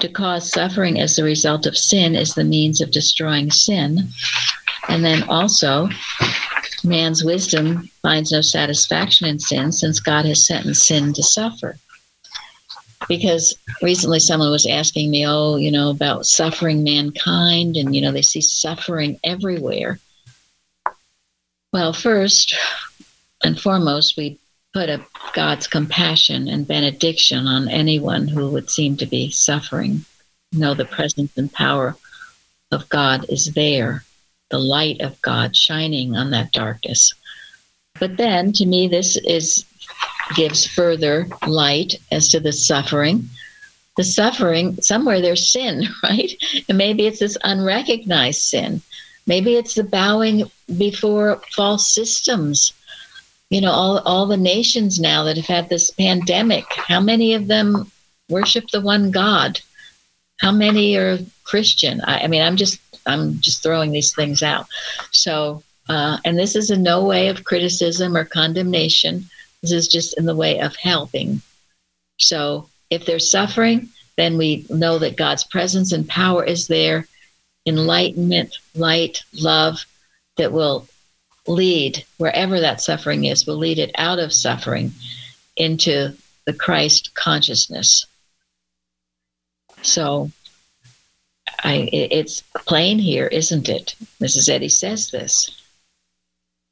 [0.00, 4.08] to cause suffering as the result of sin is the means of destroying sin.
[4.88, 5.88] And then also,
[6.82, 11.76] man's wisdom finds no satisfaction in sin since God has sentenced sin to suffer
[13.08, 18.12] because recently someone was asking me, oh, you know, about suffering mankind, and, you know,
[18.12, 19.98] they see suffering everywhere.
[21.72, 22.54] Well, first
[23.42, 24.38] and foremost, we
[24.72, 30.04] put a God's compassion and benediction on anyone who would seem to be suffering.
[30.52, 31.96] Know the presence and power
[32.70, 34.04] of God is there,
[34.50, 37.14] the light of God shining on that darkness.
[37.98, 39.64] But then, to me, this is
[40.34, 43.28] gives further light as to the suffering.
[43.96, 46.32] The suffering, somewhere there's sin, right?
[46.68, 48.80] And maybe it's this unrecognized sin.
[49.26, 52.72] Maybe it's the bowing before false systems.
[53.50, 57.46] You know, all, all the nations now that have had this pandemic, how many of
[57.46, 57.90] them
[58.28, 59.60] worship the one God?
[60.40, 62.00] How many are Christian?
[62.00, 64.66] I, I mean, I'm just I'm just throwing these things out.
[65.10, 69.26] So, uh, and this is in no way of criticism or condemnation.
[69.62, 71.40] This is just in the way of helping.
[72.18, 77.06] So if they're suffering, then we know that God's presence and power is there,
[77.66, 79.84] enlightenment, light, love
[80.36, 80.86] that will
[81.46, 84.92] lead wherever that suffering is, will lead it out of suffering
[85.56, 88.06] into the Christ consciousness.
[89.82, 90.30] So
[91.62, 93.94] I, it's plain here, isn't it?
[94.20, 94.48] Mrs.
[94.48, 95.60] Eddy says this.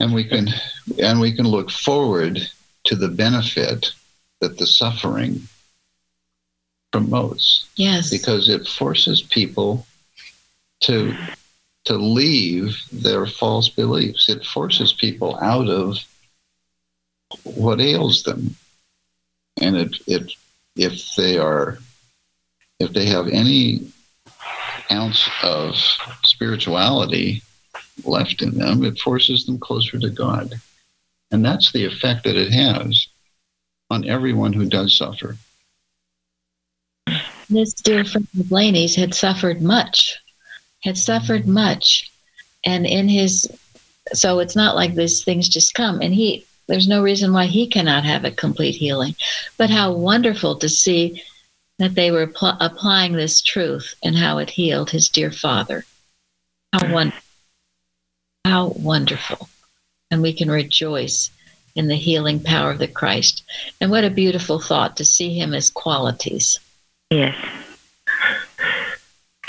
[0.00, 0.48] And we can
[1.00, 2.40] and we can look forward
[2.84, 3.92] to the benefit
[4.40, 5.42] that the suffering
[6.90, 8.10] promotes Yes.
[8.10, 9.86] because it forces people
[10.80, 11.14] to
[11.84, 14.28] to leave their false beliefs.
[14.28, 15.98] It forces people out of
[17.44, 18.56] what ails them.
[19.60, 20.32] And it, it
[20.76, 21.78] if they are
[22.80, 23.86] if they have any
[24.90, 25.76] ounce of
[26.22, 27.42] spirituality
[28.04, 30.54] left in them, it forces them closer to God.
[31.30, 33.06] And that's the effect that it has
[33.90, 35.36] on everyone who does suffer.
[37.48, 40.18] this dear friend of Blaney's had suffered much,
[40.82, 42.10] had suffered much.
[42.64, 43.50] And in his,
[44.12, 46.00] so it's not like these things just come.
[46.00, 49.14] And he, there's no reason why he cannot have a complete healing.
[49.58, 51.22] But how wonderful to see
[51.82, 55.84] that they were pl- applying this truth and how it healed his dear father.
[56.72, 57.22] How wonderful.
[58.44, 59.48] How wonderful.
[60.10, 61.30] And we can rejoice
[61.74, 63.42] in the healing power of the Christ.
[63.80, 66.60] And what a beautiful thought to see him as qualities.
[67.10, 67.34] Yes.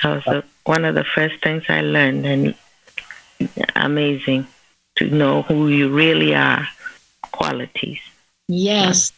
[0.04, 2.56] Also, one of the first things I learned, and
[3.76, 4.48] amazing
[4.96, 6.68] to know who you really are,
[7.32, 8.00] qualities.
[8.48, 9.14] Yes.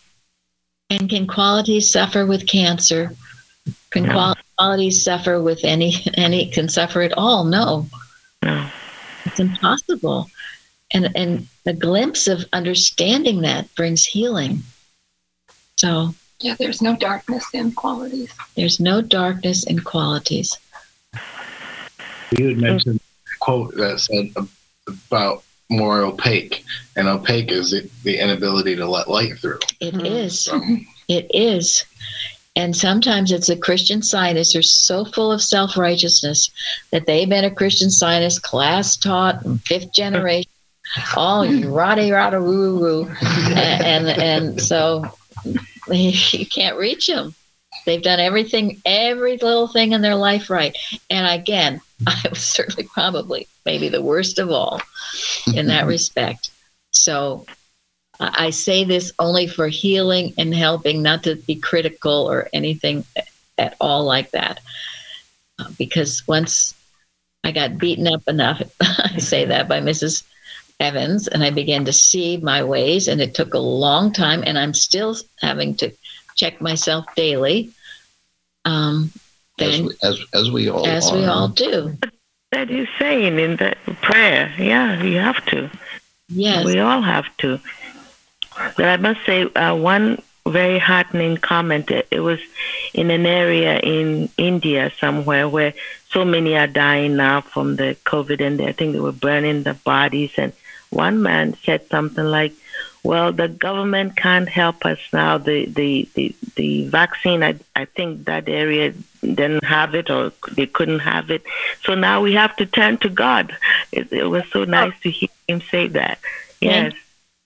[0.90, 3.16] And can qualities suffer with cancer?
[3.92, 4.12] Can No.
[4.14, 7.44] qual- qualities suffer with any any can suffer at all?
[7.44, 7.90] No.
[8.44, 8.70] No.
[9.26, 10.30] It's impossible.
[10.94, 14.64] And and a glimpse of understanding that brings healing.
[15.78, 18.32] So Yeah, there's no darkness in qualities.
[18.56, 20.58] there's no darkness in qualities.
[22.38, 24.32] You had mentioned a quote that said
[24.88, 26.63] about more opaque,
[26.95, 29.59] and opaque is the, the inability to let light through.
[29.80, 30.05] It Mhm.
[30.05, 30.39] is.
[30.39, 30.61] So,
[31.07, 31.84] It is.
[32.55, 36.49] And sometimes it's the Christian scientists are so full of self righteousness
[36.91, 40.49] that they've been a Christian scientist, class taught, fifth generation,
[41.16, 43.16] all rada rada woo woo,
[43.55, 45.03] and and so
[45.91, 47.36] you can't reach them.
[47.86, 50.76] They've done everything, every little thing in their life right.
[51.09, 54.82] And again, I was certainly probably maybe the worst of all
[55.54, 56.52] in that respect.
[56.91, 57.46] So
[58.20, 63.06] I say this only for healing and helping, not to be critical or anything
[63.58, 64.62] at all like that.
[65.60, 66.74] Uh, Because once
[67.43, 70.24] I got beaten up enough, I say that by Mrs.
[70.80, 74.58] Evans, and I began to see my ways, and it took a long time, and
[74.58, 75.91] I'm still having to
[76.36, 77.72] check myself daily.
[78.66, 79.12] Um,
[79.60, 81.97] As we, as, as we all as we all do,
[82.51, 85.70] That you're saying in the prayer, yeah, you have to.
[86.30, 87.60] yes, We all have to.
[88.78, 91.89] But I must say, uh, one very heartening comment.
[91.89, 92.39] It, it was
[92.93, 95.74] in an area in India somewhere where
[96.10, 99.74] so many are dying now from the COVID, and I think they were burning the
[99.74, 100.32] bodies.
[100.38, 100.53] And
[100.89, 102.53] one man said something like,
[103.10, 105.38] "Well, the government can't help us now.
[105.38, 110.66] The the the, the vaccine, I, I think that area didn't have it, or they
[110.78, 111.43] couldn't have it.
[111.86, 113.56] So now we have to turn to God."
[113.91, 116.18] It, it was so nice to hear him say that.
[116.62, 116.93] Yes.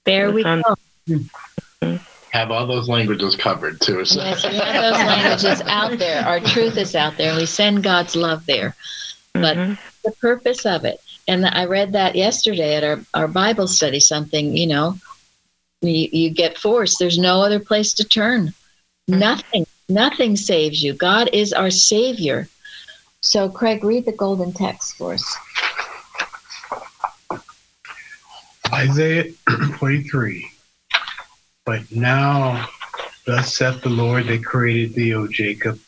[0.05, 1.99] there we on- go.
[2.31, 4.05] have all those languages covered too.
[4.05, 4.21] So.
[4.21, 6.23] Yes, we have those languages out there.
[6.25, 8.75] Our truth is out there, and we send God's love there.
[9.33, 9.77] But Mhm.
[10.05, 14.55] the purpose of it, and I read that yesterday at our, our Bible study, something,
[14.55, 14.97] you know,
[15.81, 16.99] you, you get forced.
[16.99, 18.53] There's no other place to turn.
[19.07, 19.19] Hmm.
[19.19, 20.93] Nothing, nothing saves you.
[20.93, 22.47] God is our Savior.
[23.21, 25.37] So, Craig, read the golden text for us.
[28.73, 29.31] Isaiah
[29.79, 30.49] 43.
[31.65, 32.67] But now,
[33.25, 35.79] thus saith the Lord that created thee, O Jacob,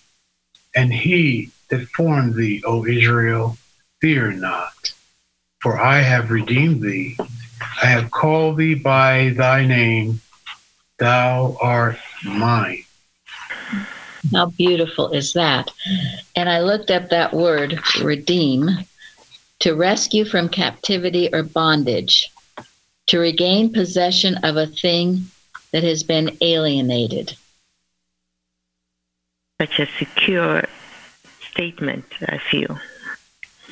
[0.75, 3.57] and he that formed thee, O Israel,
[4.01, 4.93] fear not.
[5.61, 7.17] For I have redeemed thee.
[7.81, 10.21] I have called thee by thy name.
[10.97, 12.83] Thou art mine.
[14.31, 15.71] How beautiful is that?
[16.35, 18.69] And I looked up that word, redeem,
[19.59, 22.31] to rescue from captivity or bondage,
[23.07, 25.25] to regain possession of a thing
[25.71, 27.35] that has been alienated.
[29.59, 30.63] Such a secure
[31.51, 32.79] statement, I feel.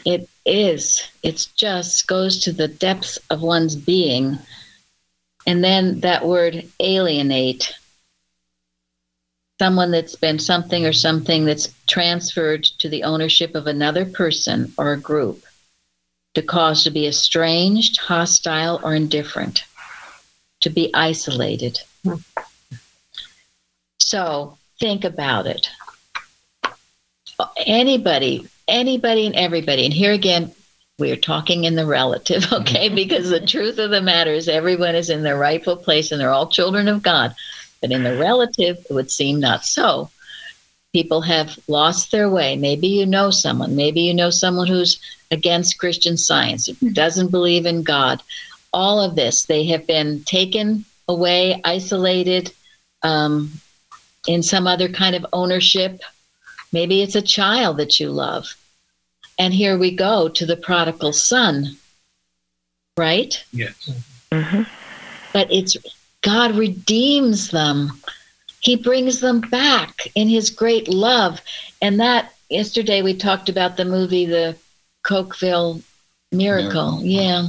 [0.06, 1.10] It is.
[1.24, 4.38] It's just goes to the depths of one's being.
[5.47, 7.74] And then that word alienate,
[9.60, 14.93] someone that's been something or something that's transferred to the ownership of another person or
[14.93, 15.43] a group
[16.34, 19.64] to cause to be estranged, hostile, or indifferent,
[20.62, 21.80] to be isolated.
[24.00, 25.70] So think about it.
[27.66, 30.51] Anybody, anybody, and everybody, and here again,
[30.99, 32.89] we are talking in the relative, okay?
[32.89, 36.32] because the truth of the matter is everyone is in their rightful place and they're
[36.32, 37.34] all children of God.
[37.82, 40.09] But in the relative, it would seem not so.
[40.91, 42.57] People have lost their way.
[42.57, 43.76] Maybe you know someone.
[43.76, 44.99] Maybe you know someone who's
[45.32, 48.22] against Christian science, doesn't believe in God.
[48.74, 52.51] All of this, they have been taken away, isolated,
[53.03, 53.51] um,
[54.28, 56.01] in some other kind of ownership.
[56.74, 58.55] Maybe it's a child that you love.
[59.40, 61.78] And here we go to the prodigal son,
[62.98, 63.42] right?
[63.52, 63.90] Yes.
[64.34, 64.64] hmm
[65.34, 65.78] But it's
[66.22, 67.92] God redeems them.
[68.60, 71.40] He brings them back in his great love.
[71.82, 74.58] And that yesterday we talked about the movie The
[75.06, 75.82] Cokeville
[76.34, 77.00] Miracle.
[77.00, 77.06] Miracle.
[77.06, 77.48] Yeah.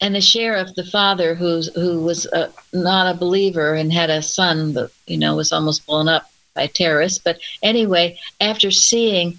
[0.00, 4.22] And the sheriff, the father who's who was uh, not a believer and had a
[4.22, 7.18] son that you know was almost blown up by terrorists.
[7.18, 9.38] But anyway, after seeing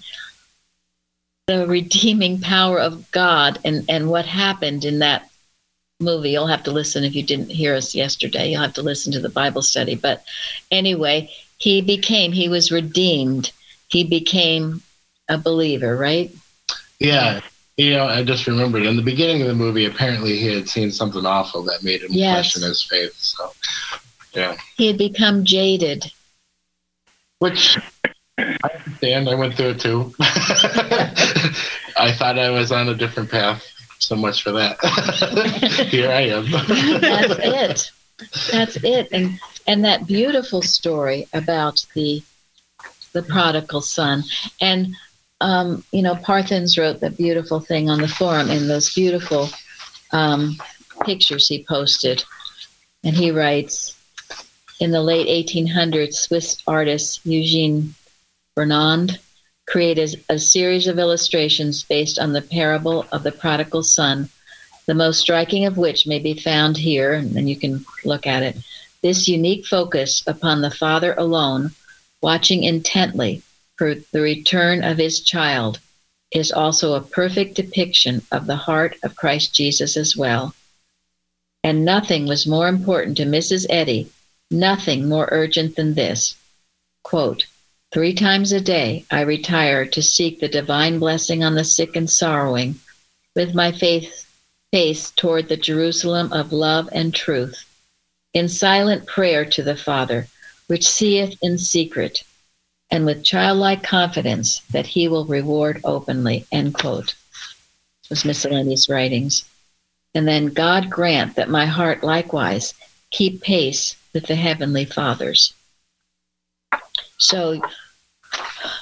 [1.46, 5.30] the redeeming power of God and and what happened in that
[6.00, 6.30] movie.
[6.30, 8.50] You'll have to listen if you didn't hear us yesterday.
[8.50, 9.94] You'll have to listen to the Bible study.
[9.94, 10.24] But
[10.70, 13.52] anyway, he became, he was redeemed.
[13.88, 14.82] He became
[15.28, 16.34] a believer, right?
[16.98, 17.40] Yeah.
[17.76, 20.90] You know, I just remembered in the beginning of the movie, apparently he had seen
[20.90, 22.52] something awful that made him Yes.
[22.52, 23.14] question his faith.
[23.14, 23.52] So,
[24.34, 24.56] yeah.
[24.76, 26.10] He had become jaded.
[27.38, 27.78] Which
[28.38, 29.28] I understand.
[29.28, 30.14] I went through it too.
[30.20, 33.64] I thought I was on a different path.
[33.98, 34.78] So much for that.
[35.90, 36.50] Here I am.
[37.00, 37.90] That's it.
[38.52, 39.08] That's it.
[39.10, 42.22] And and that beautiful story about the
[43.12, 44.22] the prodigal son.
[44.60, 44.94] And
[45.40, 49.48] um, you know, Parthens wrote that beautiful thing on the forum in those beautiful
[50.12, 50.56] um,
[51.04, 52.24] pictures he posted.
[53.04, 53.96] And he writes,
[54.80, 57.94] in the late 1800s, Swiss artist Eugene
[58.56, 59.18] Burnand
[59.66, 64.30] created a series of illustrations based on the parable of the prodigal son,
[64.86, 68.56] the most striking of which may be found here, and you can look at it.
[69.02, 71.72] This unique focus upon the father alone,
[72.22, 73.42] watching intently
[73.76, 75.80] for the return of his child,
[76.32, 80.54] is also a perfect depiction of the heart of Christ Jesus as well.
[81.62, 83.66] And nothing was more important to Mrs.
[83.68, 84.08] Eddy,
[84.50, 86.36] nothing more urgent than this.
[87.02, 87.46] Quote,
[87.96, 92.10] Three times a day I retire to seek the divine blessing on the sick and
[92.10, 92.78] sorrowing,
[93.34, 94.30] with my faith,
[94.70, 97.64] face toward the Jerusalem of love and truth,
[98.34, 100.26] in silent prayer to the Father,
[100.66, 102.22] which seeth in secret,
[102.90, 106.44] and with childlike confidence that he will reward openly.
[106.52, 107.14] End quote.
[108.10, 109.48] Was miscellaneous writings.
[110.14, 112.74] And then God grant that my heart likewise
[113.10, 115.54] keep pace with the heavenly fathers.
[117.16, 117.62] So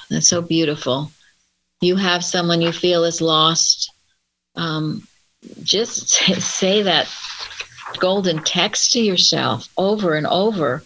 [0.09, 1.11] that's so beautiful.
[1.81, 3.91] You have someone you feel is lost.
[4.55, 5.07] Um,
[5.63, 6.09] just
[6.41, 7.07] say that
[7.99, 10.83] golden text to yourself over and over.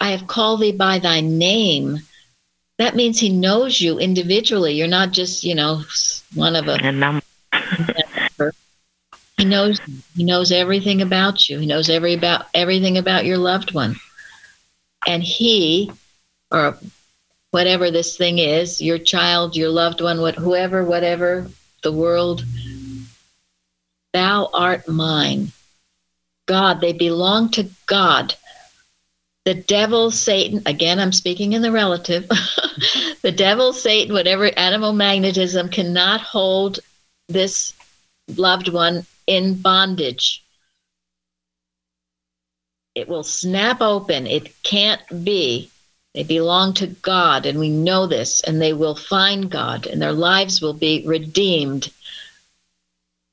[0.00, 2.00] I have called thee by thy name.
[2.78, 4.74] That means he knows you individually.
[4.74, 5.82] You're not just, you know,
[6.34, 7.22] one of a And I'm
[9.38, 9.80] he knows
[10.14, 11.58] he knows everything about you.
[11.58, 13.96] He knows every about everything about your loved one.
[15.06, 15.90] And he
[16.50, 16.78] or
[17.50, 21.48] whatever this thing is, your child, your loved one, what whoever, whatever,
[21.82, 22.44] the world,
[24.12, 25.52] thou art mine.
[26.46, 28.34] God, they belong to God.
[29.44, 32.26] The devil, Satan, again, I'm speaking in the relative.
[33.22, 36.80] the devil, Satan, whatever animal magnetism cannot hold
[37.28, 37.72] this
[38.36, 40.44] loved one in bondage.
[42.94, 44.26] It will snap open.
[44.26, 45.70] It can't be.
[46.16, 50.14] They belong to God, and we know this, and they will find God, and their
[50.14, 51.92] lives will be redeemed.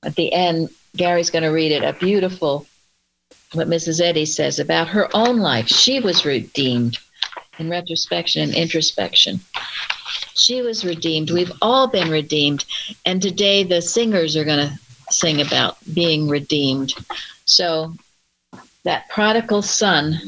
[0.03, 1.81] At the end, Gary's going to read it.
[1.81, 2.67] A beautiful,
[3.53, 4.01] what Mrs.
[4.01, 5.69] Eddy says about her own life.
[5.69, 6.97] She was redeemed
[7.57, 9.39] in retrospection and introspection.
[10.34, 11.31] She was redeemed.
[11.31, 12.65] We've all been redeemed.
[13.05, 14.79] And today the singers are going to
[15.09, 16.93] sing about being redeemed.
[17.45, 17.93] So
[18.84, 20.19] that prodigal son,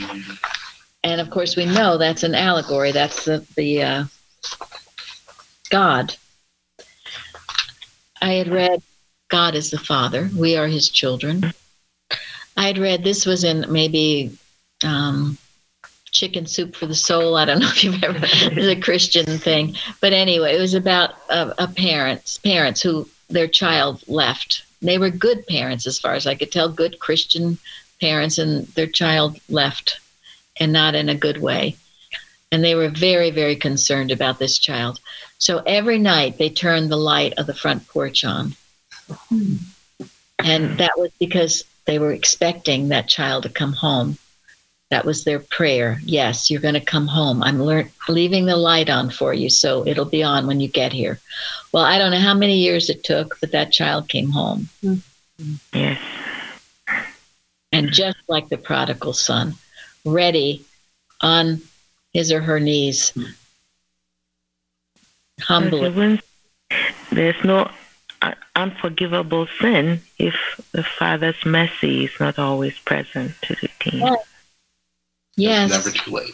[1.05, 2.91] and of course we know that's an allegory.
[2.91, 4.05] That's the the uh,
[5.69, 6.15] God.
[8.21, 8.81] I had read
[9.29, 10.29] God is the Father.
[10.35, 11.53] We are His children.
[12.57, 14.35] I had read this was in maybe
[14.83, 15.37] um,
[16.11, 17.37] Chicken Soup for the Soul.
[17.37, 18.25] I don't know if you've ever.
[18.57, 24.03] A Christian thing, but anyway, it was about a, a parents parents who their child
[24.07, 24.63] left.
[24.81, 27.59] They were good parents, as far as I could tell, good Christian
[28.01, 29.99] parents, and their child left,
[30.59, 31.75] and not in a good way.
[32.51, 34.99] And they were very, very concerned about this child.
[35.39, 38.55] So every night they turned the light of the front porch on,
[40.39, 44.17] And that was because they were expecting that child to come home.
[44.91, 45.99] That was their prayer.
[46.03, 47.41] Yes, you're going to come home.
[47.41, 50.93] I'm lear- leaving the light on for you, so it'll be on when you get
[50.93, 51.19] here.
[51.71, 54.69] Well, I don't know how many years it took, but that child came home.
[54.83, 55.55] Mm-hmm.
[55.73, 55.99] Yes.
[57.71, 59.55] And just like the prodigal son,
[60.05, 60.63] ready
[61.21, 61.61] on
[62.13, 63.23] his or her knees, hmm.
[65.41, 66.21] humbly.
[67.11, 67.69] There's no
[68.55, 70.35] unforgivable sin if
[70.71, 73.99] the Father's mercy is not always present to the teen.
[73.99, 74.15] Yeah.
[75.37, 75.71] Yes.
[75.71, 76.33] It's never too late.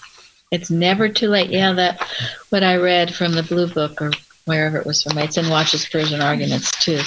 [0.52, 1.50] It's never too late.
[1.50, 2.06] Yeah, that
[2.50, 4.12] what I read from the Blue Book or
[4.46, 5.18] wherever it was from.
[5.18, 7.00] It's in Watches, Prayers, Arguments too.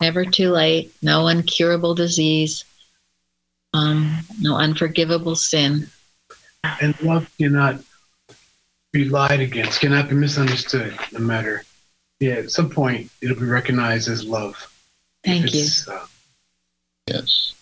[0.00, 0.92] Never too late.
[1.02, 2.64] No incurable disease.
[3.74, 5.88] Um, no unforgivable sin.
[6.80, 7.80] And love cannot
[8.92, 11.64] be lied against, cannot be misunderstood, no matter.
[12.20, 14.72] Yeah, at some point, it'll be recognized as love.
[15.24, 15.66] Thank you.
[15.88, 16.06] Uh,
[17.06, 17.54] Yes.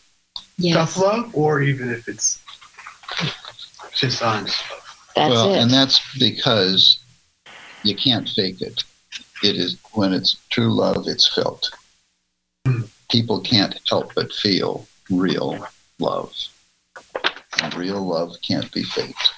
[0.56, 2.38] Yes, Tough love, or even if it's
[3.92, 5.08] just honest love.
[5.16, 5.58] that's well, it.
[5.58, 7.00] and that's because
[7.82, 8.84] you can't fake it.
[9.42, 11.72] It is when it's true love, it's felt.
[12.64, 12.82] Hmm.
[13.10, 15.66] People can't help but feel real
[15.98, 16.34] love.
[17.76, 19.32] Real love can't be faked.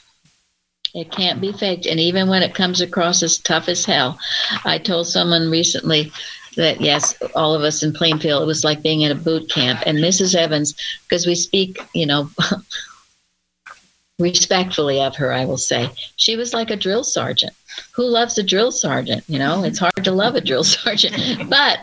[0.95, 1.87] It can't be faked.
[1.87, 4.19] And even when it comes across as tough as hell,
[4.65, 6.13] I told someone recently
[6.57, 9.83] that yes, all of us in Plainfield, it was like being in a boot camp.
[9.87, 10.37] And Mrs.
[10.37, 12.31] Evans, because we speak, you know,
[14.19, 17.55] respectfully of her, I will say, she was like a drill sergeant.
[17.93, 19.25] Who loves a drill sergeant?
[19.27, 21.51] You know, it's hard to love a drill sergeant.
[21.51, 21.81] But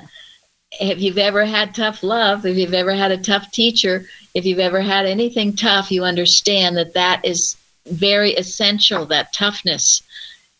[0.80, 4.59] if you've ever had tough love, if you've ever had a tough teacher, if you've
[4.59, 7.57] ever had anything tough, you understand that that is
[7.88, 10.01] very essential, that toughness.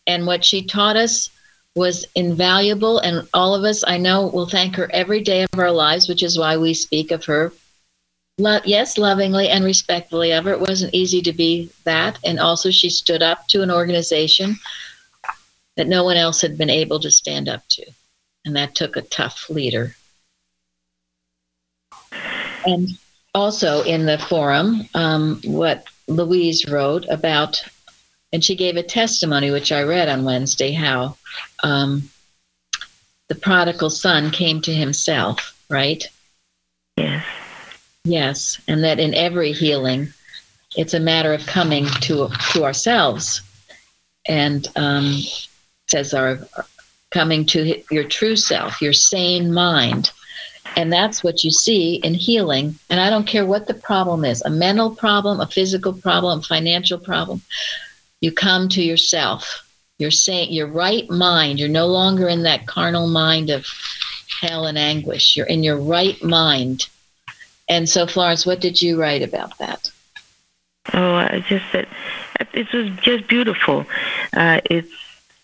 [0.06, 1.30] And what she taught us
[1.74, 2.98] was invaluable.
[2.98, 6.22] And all of us, I know, will thank her every day of our lives, which
[6.22, 7.52] is why we speak of her.
[8.38, 10.52] Lo- yes, lovingly and respectfully of her.
[10.52, 12.18] It wasn't easy to be that.
[12.24, 14.56] And also, she stood up to an organization
[15.76, 17.86] that no one else had been able to stand up to.
[18.44, 19.94] And that took a tough leader.
[22.66, 22.88] And
[23.34, 27.62] also in the forum, um, what Louise wrote about,
[28.32, 31.16] and she gave a testimony, which I read on Wednesday, how
[31.62, 32.08] um,
[33.28, 36.04] the prodigal son came to himself, right?
[36.96, 37.24] Yes.
[38.04, 40.12] Yes, and that in every healing,
[40.76, 43.42] it's a matter of coming to to ourselves,
[44.26, 45.18] and um,
[45.88, 46.40] says our
[47.10, 50.10] coming to your true self, your sane mind,
[50.76, 52.78] and that's what you see in healing.
[52.90, 56.98] And I don't care what the problem is—a mental problem, a physical problem, a financial
[56.98, 57.42] problem.
[58.20, 59.68] You come to yourself.
[59.98, 61.58] You're saying your right mind.
[61.58, 63.66] You're no longer in that carnal mind of
[64.40, 65.36] hell and anguish.
[65.36, 66.88] You're in your right mind.
[67.68, 69.90] And so, Florence, what did you write about that?
[70.92, 71.86] Oh, I just said
[72.52, 73.86] it was just beautiful.
[74.32, 74.92] Uh, it's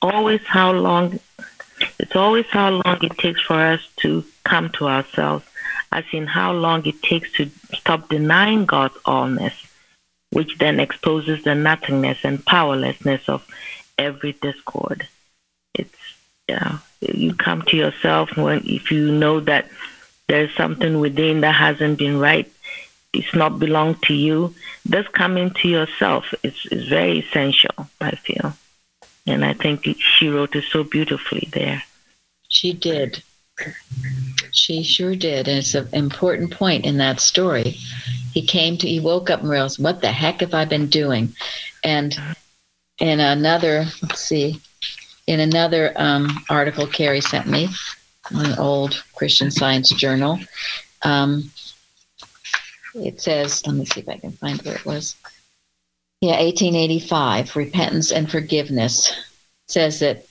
[0.03, 1.21] always how long.
[2.01, 5.45] It's always how long it takes for us to come to ourselves,
[5.93, 9.55] as in how long it takes to stop denying God's allness,
[10.31, 13.47] which then exposes the nothingness and powerlessness of
[13.99, 15.07] every discord.
[15.75, 15.95] It's
[16.49, 19.69] yeah, you come to yourself when if you know that
[20.29, 22.51] there's something within that hasn't been right,
[23.13, 24.55] it's not belong to you.
[24.85, 27.77] This coming to yourself is is very essential.
[28.01, 28.55] I feel,
[29.27, 31.83] and I think she wrote it so beautifully there.
[32.49, 33.23] She did.
[34.53, 35.49] She sure did.
[35.49, 37.77] And it's an important point in that story.
[38.33, 41.35] He came to, he woke up and realized, what the heck have I been doing?
[41.85, 42.17] And
[42.99, 44.61] in another, let's see,
[45.27, 47.69] in another um, article Carrie sent me,
[48.31, 50.39] an old Christian Science journal,
[51.03, 51.51] um,
[52.95, 55.17] it says, let me see if I can find where it was.
[56.21, 59.13] Yeah, 1885, repentance and forgiveness
[59.69, 60.27] says that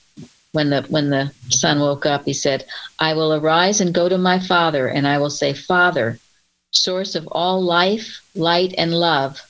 [0.52, 2.66] when the when the son woke up, he said,
[3.00, 6.20] "I will arise and go to my father, and I will say, Father,
[6.72, 9.42] source of all life, light, and love."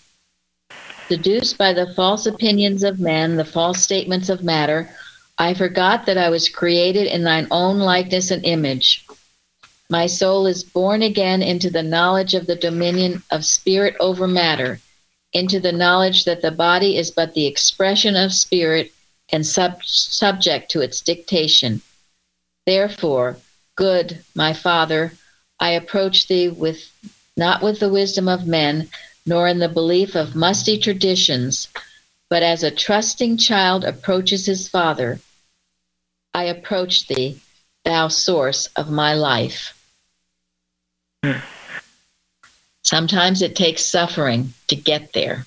[1.07, 4.89] Seduced by the false opinions of men, the false statements of matter,
[5.37, 9.05] I forgot that I was created in thine own likeness and image.
[9.89, 14.81] My soul is born again into the knowledge of the dominion of spirit over matter,
[15.31, 18.91] into the knowledge that the body is but the expression of spirit
[19.29, 21.81] and sub- subject to its dictation.
[22.65, 23.37] Therefore,
[23.75, 25.13] good, my Father,
[25.59, 26.91] I approach thee with
[27.35, 28.89] not with the wisdom of men,
[29.25, 31.67] nor in the belief of musty traditions,
[32.29, 35.19] but as a trusting child approaches his father.
[36.33, 37.39] I approach thee,
[37.85, 39.73] thou source of my life.
[41.23, 41.39] Hmm.
[42.83, 45.45] Sometimes it takes suffering to get there.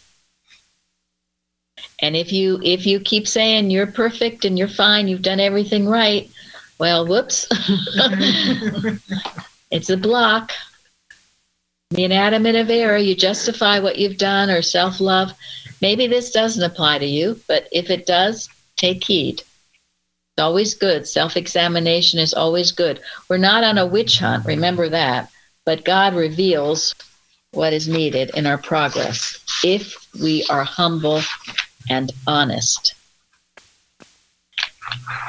[2.02, 5.86] And if you if you keep saying you're perfect and you're fine, you've done everything
[5.86, 6.30] right,
[6.78, 7.46] well, whoops.
[9.70, 10.52] it's a block.
[11.90, 15.32] The inanimate of error, you justify what you've done or self-love.
[15.82, 19.40] Maybe this doesn't apply to you, but if it does, take heed.
[19.40, 21.06] It's always good.
[21.06, 23.00] Self-examination is always good.
[23.28, 25.30] We're not on a witch hunt, remember that.
[25.66, 26.94] But God reveals
[27.52, 31.20] what is needed in our progress if we are humble
[31.90, 32.94] and honest.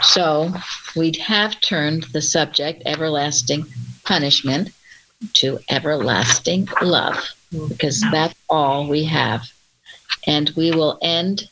[0.02, 0.54] So
[0.96, 3.66] we have turned the subject, everlasting
[4.06, 4.70] punishment,
[5.34, 7.18] to everlasting love,
[7.68, 9.44] because that's all we have.
[10.26, 11.50] And we will end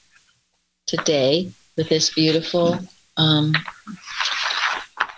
[0.87, 2.79] today with this beautiful
[3.17, 3.53] um,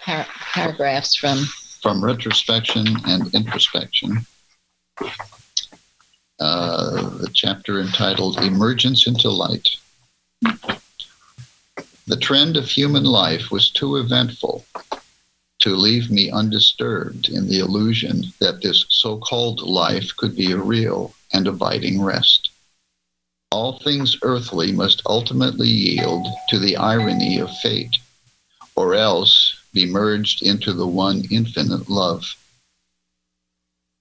[0.03, 1.45] par- paragraphs from
[1.81, 4.25] From retrospection and introspection.
[6.41, 9.69] Uh, the chapter entitled Emergence into Light.
[12.07, 14.65] The trend of human life was too eventful
[15.59, 20.57] to leave me undisturbed in the illusion that this so called life could be a
[20.57, 22.49] real and abiding rest.
[23.51, 27.99] All things earthly must ultimately yield to the irony of fate,
[28.75, 32.35] or else be merged into the one infinite love.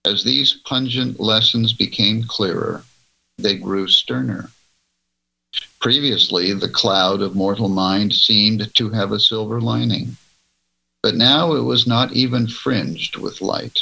[0.05, 2.85] As these pungent lessons became clearer,
[3.37, 4.51] they grew sterner.
[5.79, 10.17] Previously, the cloud of mortal mind seemed to have a silver lining,
[11.03, 13.81] but now it was not even fringed with light.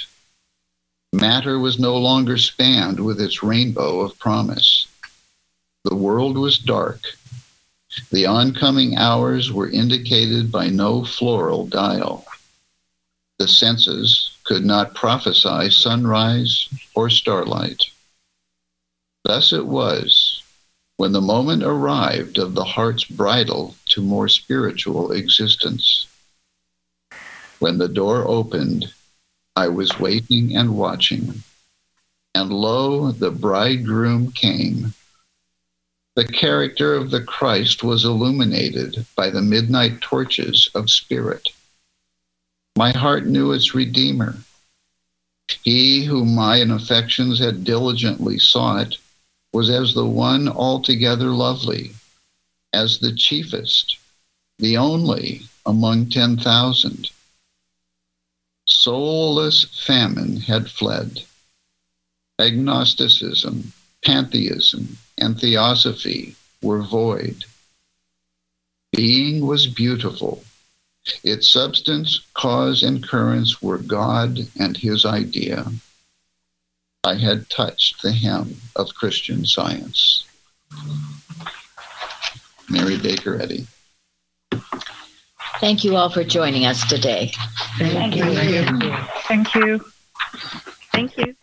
[1.12, 4.88] Matter was no longer spanned with its rainbow of promise.
[5.84, 7.00] The world was dark.
[8.10, 12.26] The oncoming hours were indicated by no floral dial.
[13.38, 17.82] The senses could not prophesy sunrise or starlight.
[19.22, 20.42] Thus it was
[20.96, 26.06] when the moment arrived of the heart's bridal to more spiritual existence.
[27.58, 28.90] When the door opened,
[29.54, 31.42] I was waiting and watching,
[32.34, 34.94] and lo, the bridegroom came.
[36.16, 41.50] The character of the Christ was illuminated by the midnight torches of spirit.
[42.78, 44.36] My heart knew its Redeemer.
[45.64, 48.98] He whom my affections had diligently sought
[49.52, 51.96] was as the one altogether lovely,
[52.72, 53.98] as the chiefest,
[54.60, 57.10] the only among 10,000.
[58.64, 61.24] Soulless famine had fled.
[62.38, 63.72] Agnosticism,
[64.04, 67.44] pantheism, and theosophy were void.
[68.92, 70.44] Being was beautiful.
[71.24, 75.66] Its substance, cause, and currents were God and his idea.
[77.04, 80.26] I had touched the hem of Christian science.
[82.68, 83.66] Mary Baker Eddy.
[85.60, 87.32] Thank you all for joining us today.
[87.78, 88.24] Thank you.
[89.26, 89.78] Thank you.
[90.92, 91.34] Thank you.